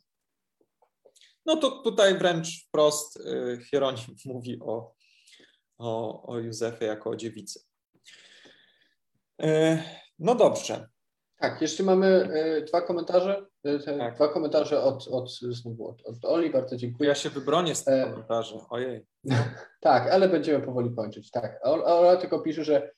[1.46, 4.94] No to tutaj wręcz wprost y, Hieronim mówi o,
[5.78, 7.60] o, o Józefie jako o dziewicy.
[10.18, 10.88] No dobrze.
[11.38, 12.28] Tak, jeszcze mamy
[12.58, 13.46] y, dwa komentarze.
[13.66, 14.14] Y, tak.
[14.14, 17.08] Dwa komentarze od, od, znowu od, od Oli, bardzo dziękuję.
[17.08, 18.10] Ja się wybronię z tych e...
[18.10, 19.06] komentarzy, ojej.
[19.80, 21.30] tak, ale będziemy powoli kończyć.
[21.30, 22.90] Tak, Ola tylko pisze, że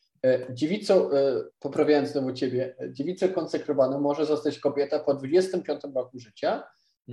[0.51, 1.11] dziewicą,
[1.59, 6.67] poprawiając znowu Ciebie, dziewicą konsekrowaną może zostać kobieta po 25 roku życia, mhm.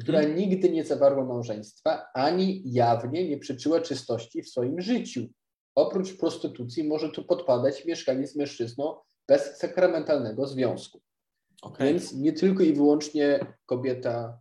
[0.04, 5.22] która nigdy nie zawarła małżeństwa, ani jawnie nie przyczyła czystości w swoim życiu.
[5.76, 8.96] Oprócz prostytucji może tu podpadać mieszkanie z mężczyzną
[9.28, 11.02] bez sakramentalnego związku.
[11.62, 11.88] Okay.
[11.88, 14.40] Więc nie tylko i wyłącznie kobieta,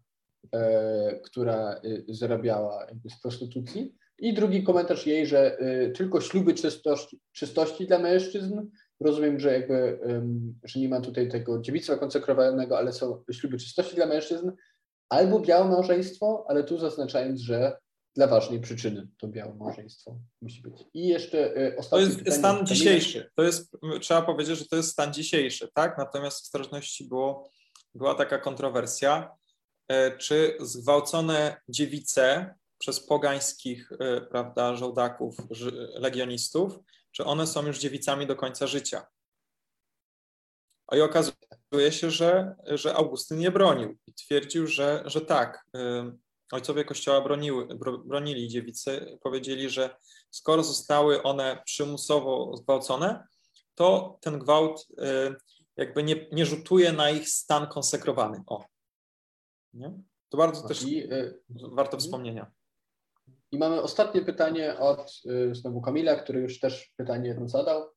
[0.52, 2.86] e, która y, zarabiała
[3.16, 3.94] z prostytucji.
[4.18, 8.60] I drugi komentarz jej, że y, tylko śluby czystości, czystości dla mężczyzn.
[9.00, 9.98] Rozumiem, że jakby,
[10.64, 14.52] że nie ma tutaj tego dziewictwa konsekrowanego, ale są śluby czystości dla mężczyzn.
[15.08, 17.76] Albo białe małżeństwo, ale tu zaznaczając, że
[18.14, 20.84] dla ważnej przyczyny to białe małżeństwo musi być.
[20.94, 22.16] I jeszcze y, ostatni.
[22.16, 23.30] To jest stan dzisiejszy.
[23.34, 25.98] To jest, trzeba powiedzieć, że to jest stan dzisiejszy, tak?
[25.98, 27.50] Natomiast w starożytności było,
[27.94, 29.36] była taka kontrowersja,
[29.88, 35.36] e, czy zgwałcone dziewice przez pogańskich, e, prawda, żołdaków,
[35.94, 36.78] legionistów,
[37.10, 39.06] czy one są już dziewicami do końca życia.
[40.92, 45.66] I okazuje się, że, że Augustyn je bronił i twierdził, że, że tak,
[46.52, 47.68] ojcowie Kościoła broniły,
[48.04, 49.96] bronili dziewicy, powiedzieli, że
[50.30, 53.26] skoro zostały one przymusowo zgwałcone,
[53.74, 55.34] to ten gwałt y,
[55.76, 58.42] jakby nie, nie rzutuje na ich stan konsekrowany.
[58.46, 58.64] O.
[59.74, 59.92] Nie?
[60.28, 61.40] To bardzo też I, y,
[61.72, 62.50] warto wspomnienia.
[63.52, 67.90] I mamy ostatnie pytanie od y, znowu Kamila, który już też pytanie jedno zadał.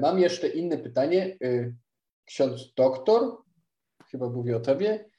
[0.00, 1.38] Mam jeszcze inne pytanie.
[2.24, 3.42] Ksiądz doktor,
[4.10, 5.10] chyba mówi o tobie,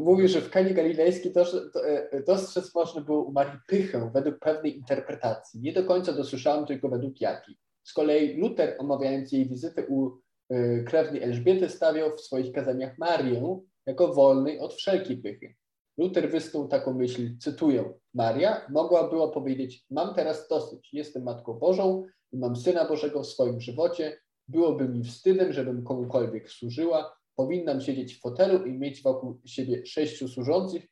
[0.00, 5.60] Mówił, że w Kanie Galilejskiej e, dostrzec można było u Marii pychę według pewnej interpretacji.
[5.60, 7.56] Nie do końca dosłyszałem tylko według jakiej.
[7.82, 10.10] Z kolei Luther, omawiając jej wizytę u
[10.50, 15.54] e, krewnej Elżbiety, stawiał w swoich kazaniach Marię jako wolnej od wszelkiej pychy.
[15.98, 22.06] Luther wysnuł taką myśl, cytuję, Maria mogła była powiedzieć, mam teraz dosyć, jestem Matką Bożą
[22.32, 24.18] i mam Syna Bożego w swoim żywocie,
[24.48, 30.28] byłoby mi wstydem, żebym komukolwiek służyła, powinnam siedzieć w fotelu i mieć wokół siebie sześciu
[30.28, 30.82] służących,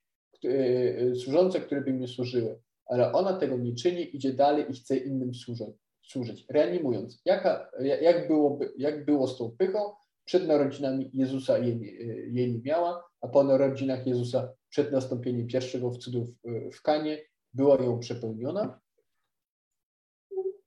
[0.45, 2.61] e, e, służące, które by mi służyły.
[2.87, 5.77] Ale ona tego nie czyni, idzie dalej i chce innym służyć.
[6.03, 6.47] służyć.
[6.51, 9.79] Reanimując, jaka, jak, było, jak było z tą pychą,
[10.25, 11.81] przed narodzinami Jezusa jej,
[12.33, 15.99] jej nie miała, a po narodzinach Jezusa przed nastąpieniem pierwszego w,
[16.73, 17.19] w Kanie
[17.53, 18.81] była ją przepełniona.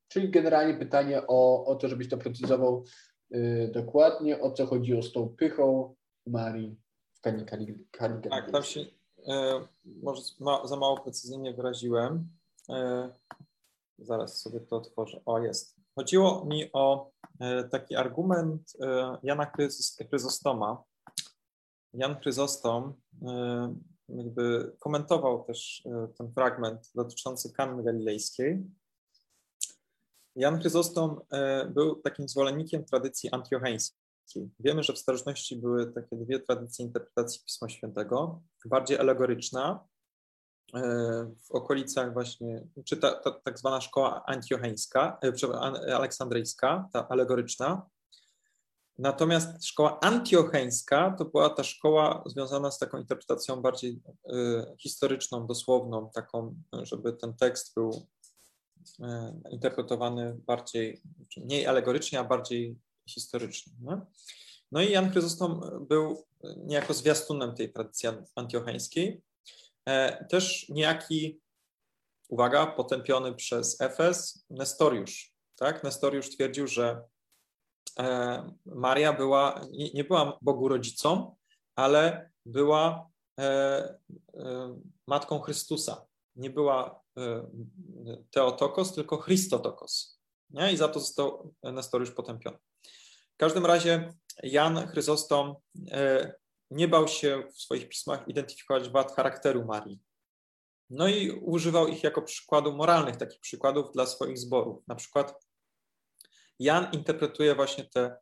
[0.08, 2.84] Czyli generalnie pytanie o, o to, żebyś to precyzował,
[3.72, 5.96] dokładnie o co chodziło z tą pychą
[6.28, 6.78] Marii
[7.14, 7.46] w Kani
[8.30, 8.86] Tak, tam się
[9.28, 12.30] e, może ma, za mało precyzyjnie wyraziłem.
[12.70, 13.10] E,
[14.00, 15.22] zaraz sobie to otworzę.
[15.26, 15.76] O, jest.
[15.96, 19.52] Chodziło mi o e, taki argument e, Jana
[20.10, 20.84] Chryzostoma.
[21.94, 23.76] Jan Chryzostom e,
[24.10, 28.64] jakby komentował też e, ten fragment dotyczący Kanny Galilejskiej
[30.36, 34.50] Jan Chryzostom e, był takim zwolennikiem tradycji antiocheńskiej.
[34.60, 38.42] Wiemy, że w starożytności były takie dwie tradycje interpretacji Pisma Świętego.
[38.66, 39.88] Bardziej alegoryczna,
[40.74, 40.82] e,
[41.48, 47.90] w okolicach właśnie, czy ta, ta tak zwana szkoła antiocheńska, e, aleksandryjska, ta alegoryczna.
[48.98, 54.02] Natomiast szkoła antiocheńska to była ta szkoła związana z taką interpretacją bardziej
[54.80, 58.08] historyczną, dosłowną, taką, żeby ten tekst był
[59.52, 61.02] interpretowany bardziej,
[61.38, 62.76] mniej alegorycznie, a bardziej
[63.10, 63.74] historycznie.
[63.82, 64.02] Nie?
[64.72, 66.28] No i Jan Chryzostom był
[66.58, 69.22] niejako zwiastunem tej tradycji antiocheńskiej.
[69.86, 71.42] E, też niejaki,
[72.30, 75.34] uwaga, potępiony przez Efes Nestoriusz.
[75.56, 75.84] Tak?
[75.84, 77.04] Nestoriusz twierdził, że
[78.00, 79.62] e, Maria była,
[79.94, 81.36] nie, była Bogu rodzicą,
[81.76, 83.12] ale była
[85.08, 86.06] matką Chrystusa.
[86.36, 87.48] Nie była E,
[88.32, 90.20] Teotokos, tylko Christotokos.
[90.50, 90.74] Nie?
[90.74, 92.58] I za to został Nestoriusz potępiony.
[93.34, 94.14] W każdym razie
[94.44, 95.56] Jan Chryzostom
[95.92, 96.34] e,
[96.72, 100.00] nie bał się w swoich pismach identyfikować wad charakteru Marii.
[100.90, 104.88] No i używał ich jako przykładu moralnych, takich przykładów dla swoich zborów.
[104.88, 105.46] Na przykład
[106.60, 108.18] Jan interpretuje właśnie tę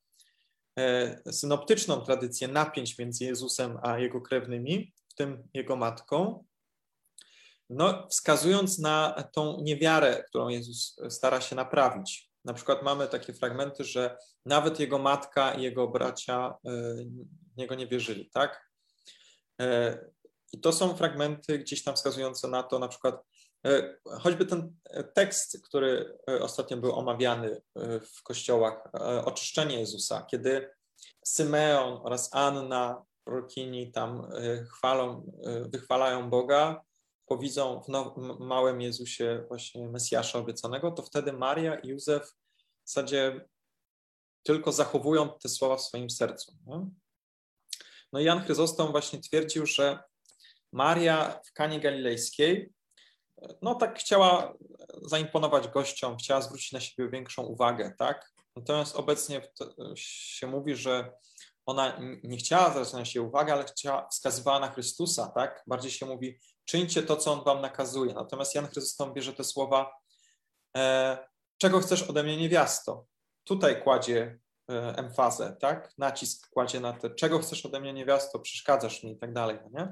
[0.80, 6.45] e, synoptyczną tradycję napięć między Jezusem a jego krewnymi, w tym jego matką,
[7.69, 12.29] no, wskazując na tą niewiarę, którą Jezus stara się naprawić.
[12.45, 16.71] Na przykład mamy takie fragmenty, że nawet jego matka i jego bracia e,
[17.53, 18.69] w niego nie wierzyli, tak?
[19.61, 19.99] E,
[20.51, 23.23] I to są fragmenty gdzieś tam wskazujące na to, na przykład
[23.65, 24.75] e, choćby ten
[25.13, 27.61] tekst, który ostatnio był omawiany
[28.15, 28.83] w kościołach,
[29.25, 30.69] oczyszczenie Jezusa, kiedy
[31.25, 34.29] Symeon oraz Anna Rokini tam
[34.71, 35.31] chwalą,
[35.69, 36.81] wychwalają Boga,
[37.30, 42.23] powidzą w now, małym Jezusie właśnie Mesjasza obiecanego, to wtedy Maria i Józef
[42.84, 43.47] w zasadzie
[44.43, 46.57] tylko zachowują te słowa w swoim sercu.
[46.65, 46.88] Nie?
[48.14, 49.99] No i Jan Chryzostom właśnie twierdził, że
[50.72, 52.73] Maria w Kanie Galilejskiej
[53.61, 54.53] no tak chciała
[55.01, 58.31] zaimponować gościom, chciała zwrócić na siebie większą uwagę, tak?
[58.56, 59.41] Natomiast obecnie
[59.95, 61.11] się mówi, że
[61.65, 65.64] ona nie chciała zwracać na siebie uwagę, ale chciała, wskazywała na Chrystusa, tak?
[65.68, 66.39] Bardziej się mówi,
[66.69, 68.13] czyńcie to, co On wam nakazuje.
[68.13, 69.91] Natomiast Jan Chrysostom bierze te słowa,
[70.77, 71.17] e,
[71.57, 73.05] czego chcesz ode mnie niewiasto?
[73.43, 74.39] Tutaj kładzie
[74.69, 75.93] e, emfazę, tak?
[75.97, 79.69] Nacisk kładzie na te, czego chcesz ode mnie niewiasto, przeszkadzasz mi i tak dalej, no
[79.79, 79.91] nie?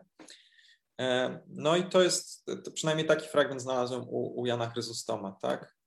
[1.01, 5.77] E, no i to jest, to przynajmniej taki fragment znalazłem u, u Jana Chryzostoma, tak?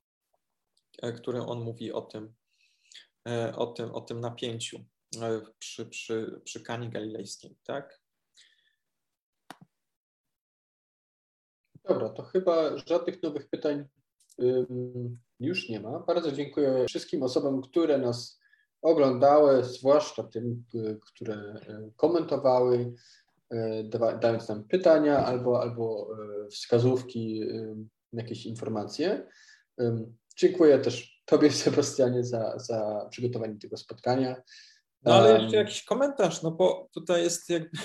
[1.17, 2.35] Który on mówi o tym,
[3.57, 4.85] o tym, o tym napięciu
[5.59, 8.00] przy, przy, przy Kani Galilejskiej, tak?
[11.89, 13.85] Dobra, to chyba żadnych nowych pytań
[15.41, 15.99] już nie ma.
[15.99, 18.41] Bardzo dziękuję wszystkim osobom, które nas
[18.83, 20.65] oglądały, zwłaszcza tym,
[21.07, 21.55] które
[21.97, 22.93] komentowały,
[24.21, 26.09] dając nam pytania albo, albo
[26.51, 27.43] wskazówki,
[28.13, 29.27] jakieś informacje.
[30.37, 34.43] Dziękuję też Tobie, Sebastianie, za, za przygotowanie tego spotkania.
[35.03, 37.79] No ale jeszcze jakiś komentarz, no bo tutaj jest jakby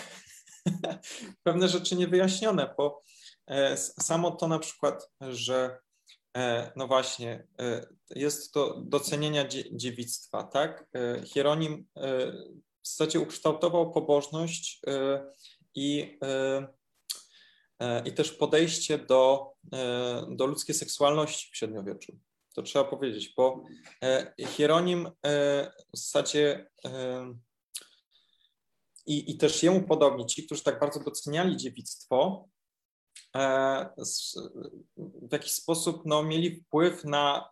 [1.44, 3.02] pewne rzeczy niewyjaśnione, bo
[3.78, 5.80] samo to na przykład, że
[6.38, 10.90] e, no właśnie, e, jest to docenienia dziewictwa, tak?
[11.26, 11.88] Hieronim
[12.82, 14.82] w zasadzie ukształtował pobożność
[15.76, 16.20] i,
[18.06, 19.52] i też podejście do,
[20.30, 22.20] do ludzkiej seksualności w średniowieczu
[22.56, 23.64] to trzeba powiedzieć, bo
[24.04, 25.12] e, Hieronim e,
[25.94, 27.34] w zasadzie e,
[29.06, 32.48] i, i też jemu podobni, ci, którzy tak bardzo doceniali dziewictwo,
[34.98, 37.50] w jakiś sposób no, mieli wpływ na,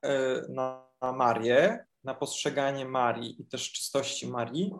[0.50, 4.72] na Marię, na postrzeganie Marii i też czystości Marii,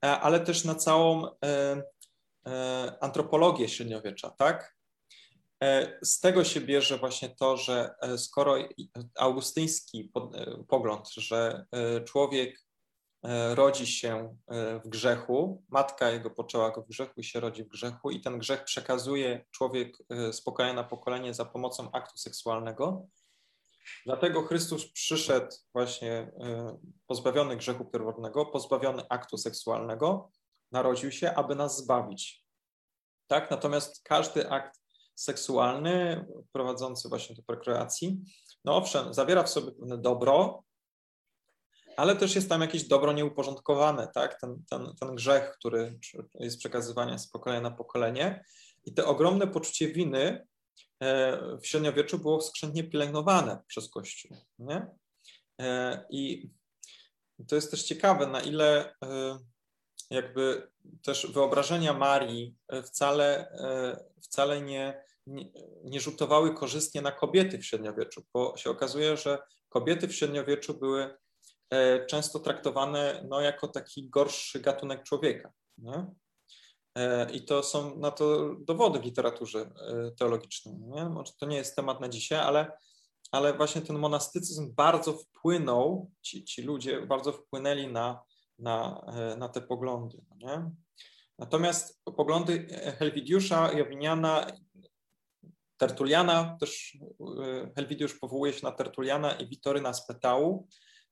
[0.00, 1.28] ale też na całą
[3.00, 4.78] antropologię średniowiecza, tak?
[5.62, 8.56] E, z tego się bierze właśnie to, że e, skoro
[9.16, 11.66] augustyński e, pogląd, że
[12.06, 12.67] człowiek
[13.54, 14.36] rodzi się
[14.84, 18.38] w grzechu, matka jego poczęła go w grzechu i się rodzi w grzechu i ten
[18.38, 19.98] grzech przekazuje człowiek
[20.32, 23.06] z pokolenia na pokolenie za pomocą aktu seksualnego.
[24.06, 26.32] Dlatego Chrystus przyszedł właśnie
[27.06, 30.30] pozbawiony grzechu pierwotnego, pozbawiony aktu seksualnego,
[30.72, 32.44] narodził się, aby nas zbawić.
[33.26, 33.50] Tak?
[33.50, 34.80] Natomiast każdy akt
[35.14, 38.20] seksualny prowadzący właśnie do prokreacji,
[38.64, 40.64] no owszem, zawiera w sobie pewne dobro,
[41.98, 44.40] ale też jest tam jakieś dobro nieuporządkowane, tak?
[44.40, 45.98] Ten, ten, ten grzech, który
[46.34, 48.44] jest przekazywany z pokolenia na pokolenie.
[48.84, 50.46] I to ogromne poczucie winy
[51.00, 54.36] e, w średniowieczu było skrzętnie pielęgnowane przez Kościół.
[54.58, 54.86] Nie?
[55.60, 56.50] E, I
[57.48, 59.38] to jest też ciekawe, na ile e,
[60.10, 60.70] jakby
[61.02, 62.54] też wyobrażenia Marii
[62.84, 63.52] wcale,
[64.22, 65.50] wcale nie, nie,
[65.84, 69.38] nie rzutowały korzystnie na kobiety w średniowieczu, bo się okazuje, że
[69.68, 71.18] kobiety w średniowieczu były
[72.08, 75.52] często traktowane no, jako taki gorszy gatunek człowieka.
[75.78, 76.06] Nie?
[76.98, 80.74] E, I to są na to dowody w literaturze e, teologicznej.
[80.74, 81.08] Nie?
[81.08, 82.72] Może to nie jest temat na dzisiaj, ale,
[83.32, 88.22] ale właśnie ten monastycyzm bardzo wpłynął, ci, ci ludzie bardzo wpłynęli na,
[88.58, 89.06] na,
[89.38, 90.18] na te poglądy.
[90.36, 90.70] Nie?
[91.38, 92.66] Natomiast poglądy
[92.98, 94.46] Helwidiusza, Jowiniana
[95.78, 96.98] Tertuliana, też
[97.44, 100.68] e, Helwidiusz powołuje się na Tertuliana i Witoryna z Petału,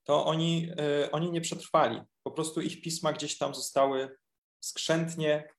[0.07, 2.01] to oni, e, oni nie przetrwali.
[2.23, 4.17] Po prostu ich pisma gdzieś tam zostały
[4.59, 5.49] skrzętnie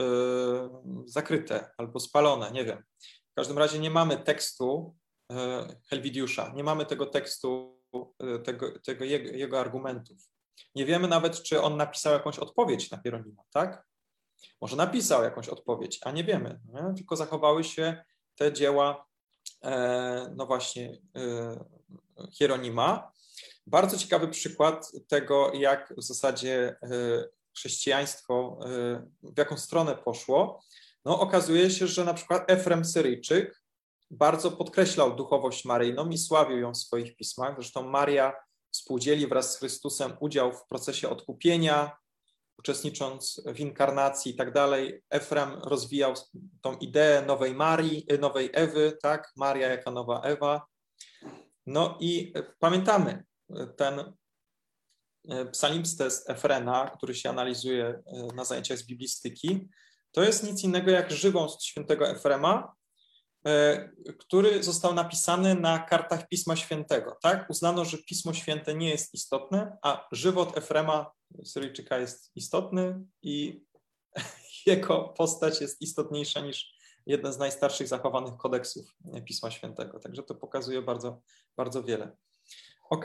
[0.00, 0.04] e,
[1.04, 2.84] zakryte albo spalone, nie wiem.
[3.32, 4.96] W każdym razie nie mamy tekstu
[5.90, 7.80] Helwidiusza, nie mamy tego tekstu,
[8.44, 10.18] tego, tego jego, jego argumentów.
[10.74, 13.86] Nie wiemy nawet, czy on napisał jakąś odpowiedź na Hieronima, tak?
[14.60, 16.60] Może napisał jakąś odpowiedź, a nie wiemy.
[16.72, 16.94] Nie?
[16.96, 19.06] Tylko zachowały się te dzieła,
[19.64, 21.64] e, no właśnie, e,
[22.32, 23.12] Hieronima.
[23.66, 26.88] Bardzo ciekawy przykład tego, jak w zasadzie e,
[27.56, 28.58] chrześcijaństwo,
[29.22, 30.60] w jaką stronę poszło.
[31.04, 33.62] No, okazuje się, że na przykład Efrem Syryjczyk
[34.10, 37.54] bardzo podkreślał duchowość maryjną i sławił ją w swoich pismach.
[37.54, 38.32] Zresztą Maria
[38.70, 41.96] współdzieli wraz z Chrystusem udział w procesie odkupienia,
[42.58, 46.14] uczestnicząc w inkarnacji i tak dalej, Efrem rozwijał
[46.60, 50.66] tą ideę nowej Marii, nowej Ewy, tak, Maria jako nowa Ewa.
[51.66, 53.24] No i pamiętamy
[53.76, 54.12] ten
[55.52, 58.02] psalmistę z Efrena, który się analizuje
[58.34, 59.68] na zajęciach z biblistyki,
[60.12, 62.76] to jest nic innego jak żywot świętego Efrema,
[63.46, 67.18] E, który został napisany na kartach Pisma Świętego.
[67.22, 67.50] Tak?
[67.50, 71.12] Uznano, że Pismo Święte nie jest istotne, a żywot Efrema
[71.44, 73.64] Syryjczyka jest istotny i
[74.66, 78.86] jego postać jest istotniejsza niż jeden z najstarszych zachowanych kodeksów
[79.24, 79.98] Pisma Świętego.
[79.98, 81.20] Także to pokazuje bardzo,
[81.56, 82.16] bardzo wiele.
[82.90, 83.04] Ok,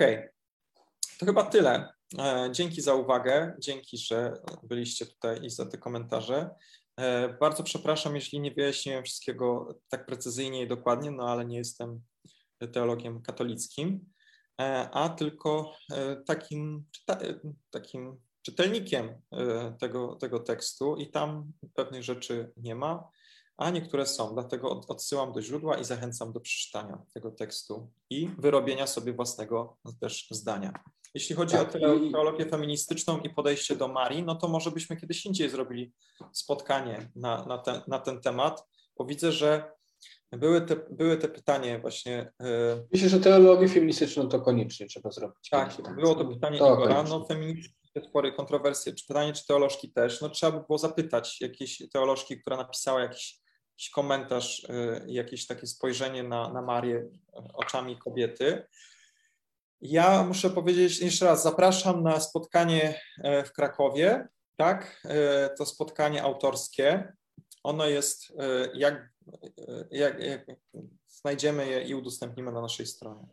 [1.20, 1.94] to chyba tyle.
[2.20, 4.34] E, dzięki za uwagę, dzięki, że
[4.64, 6.49] byliście tutaj i za te komentarze.
[6.98, 12.02] E, bardzo przepraszam, jeśli nie wyjaśniłem wszystkiego tak precyzyjnie i dokładnie, no ale nie jestem
[12.74, 14.06] teologiem katolickim,
[14.62, 15.76] e, a tylko
[16.26, 16.86] takim,
[17.72, 19.22] takim czytelnikiem
[19.80, 23.10] tego, tego tekstu i tam pewnych rzeczy nie ma,
[23.57, 24.34] a niektóre są.
[24.34, 30.28] Dlatego odsyłam do źródła i zachęcam do przeczytania tego tekstu i wyrobienia sobie własnego też
[30.32, 30.73] zdania.
[31.14, 31.72] Jeśli chodzi tak, o
[32.11, 35.94] teologię feministyczną i podejście do Marii, no to może byśmy kiedyś indziej zrobili
[36.34, 38.68] spotkanie na, na, ten, na ten temat,
[38.98, 39.72] bo widzę, że
[40.32, 42.32] były te, były te pytanie właśnie.
[42.40, 42.88] Yy...
[42.94, 45.49] Myślę, że teologię feministyczną to koniecznie trzeba zrobić.
[45.49, 47.03] Tak, było to pytanie to Igora.
[47.03, 48.94] No, feministyczne spory kontrowersje.
[48.94, 50.22] Czy pytanie, czy teolożki też?
[50.22, 53.40] No trzeba by było zapytać jakiejś teolożki, która napisała jakiś,
[53.82, 57.06] jakiś komentarz, yy, jakieś takie spojrzenie na, na Marię
[57.53, 58.64] oczami kobiety.
[59.82, 64.28] Ja muszę powiedzieć jeszcze raz, zapraszam na spotkanie e, w Krakowie,
[64.58, 65.02] tak?
[65.58, 67.14] To spotkanie autorskie.
[67.64, 68.34] Ono jest,
[68.74, 69.10] jak,
[69.91, 70.45] jak, jak
[71.08, 73.28] znajdziemy je i udostępnimy na naszej stronie.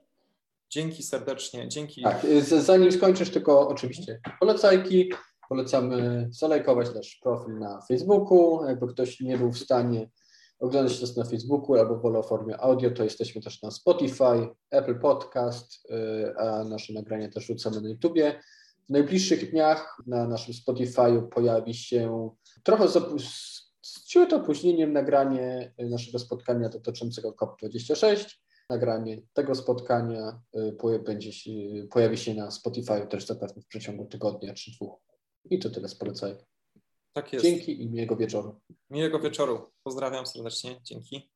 [0.70, 2.02] Dzięki serdecznie, dzięki.
[2.02, 5.12] Tak, zanim skończysz, tylko oczywiście polecajki.
[5.48, 8.64] Polecamy zalajkować nasz profil na Facebooku.
[8.64, 10.10] Jakby ktoś nie był w stanie
[10.58, 14.98] oglądać nas na Facebooku albo wolę o formie audio, to jesteśmy też na Spotify, Apple
[14.98, 18.40] Podcast, y, a nasze nagrania też rzucamy na YouTubie.
[18.88, 22.30] W najbliższych dniach na naszym Spotify'u pojawi się
[22.62, 28.34] trochę z ciut opóźnieniem nagranie naszego spotkania dotyczącego COP26.
[28.70, 31.50] Nagranie tego spotkania y, będzie się,
[31.90, 35.00] pojawi się na Spotify też zapewne w przeciągu tygodnia czy dwóch.
[35.50, 36.44] I to tyle z polecajek.
[37.22, 37.44] Tak jest.
[37.44, 38.60] Dzięki i miłego wieczoru.
[38.90, 39.70] Miłego wieczoru.
[39.82, 40.80] Pozdrawiam serdecznie.
[40.82, 41.30] Dzięki.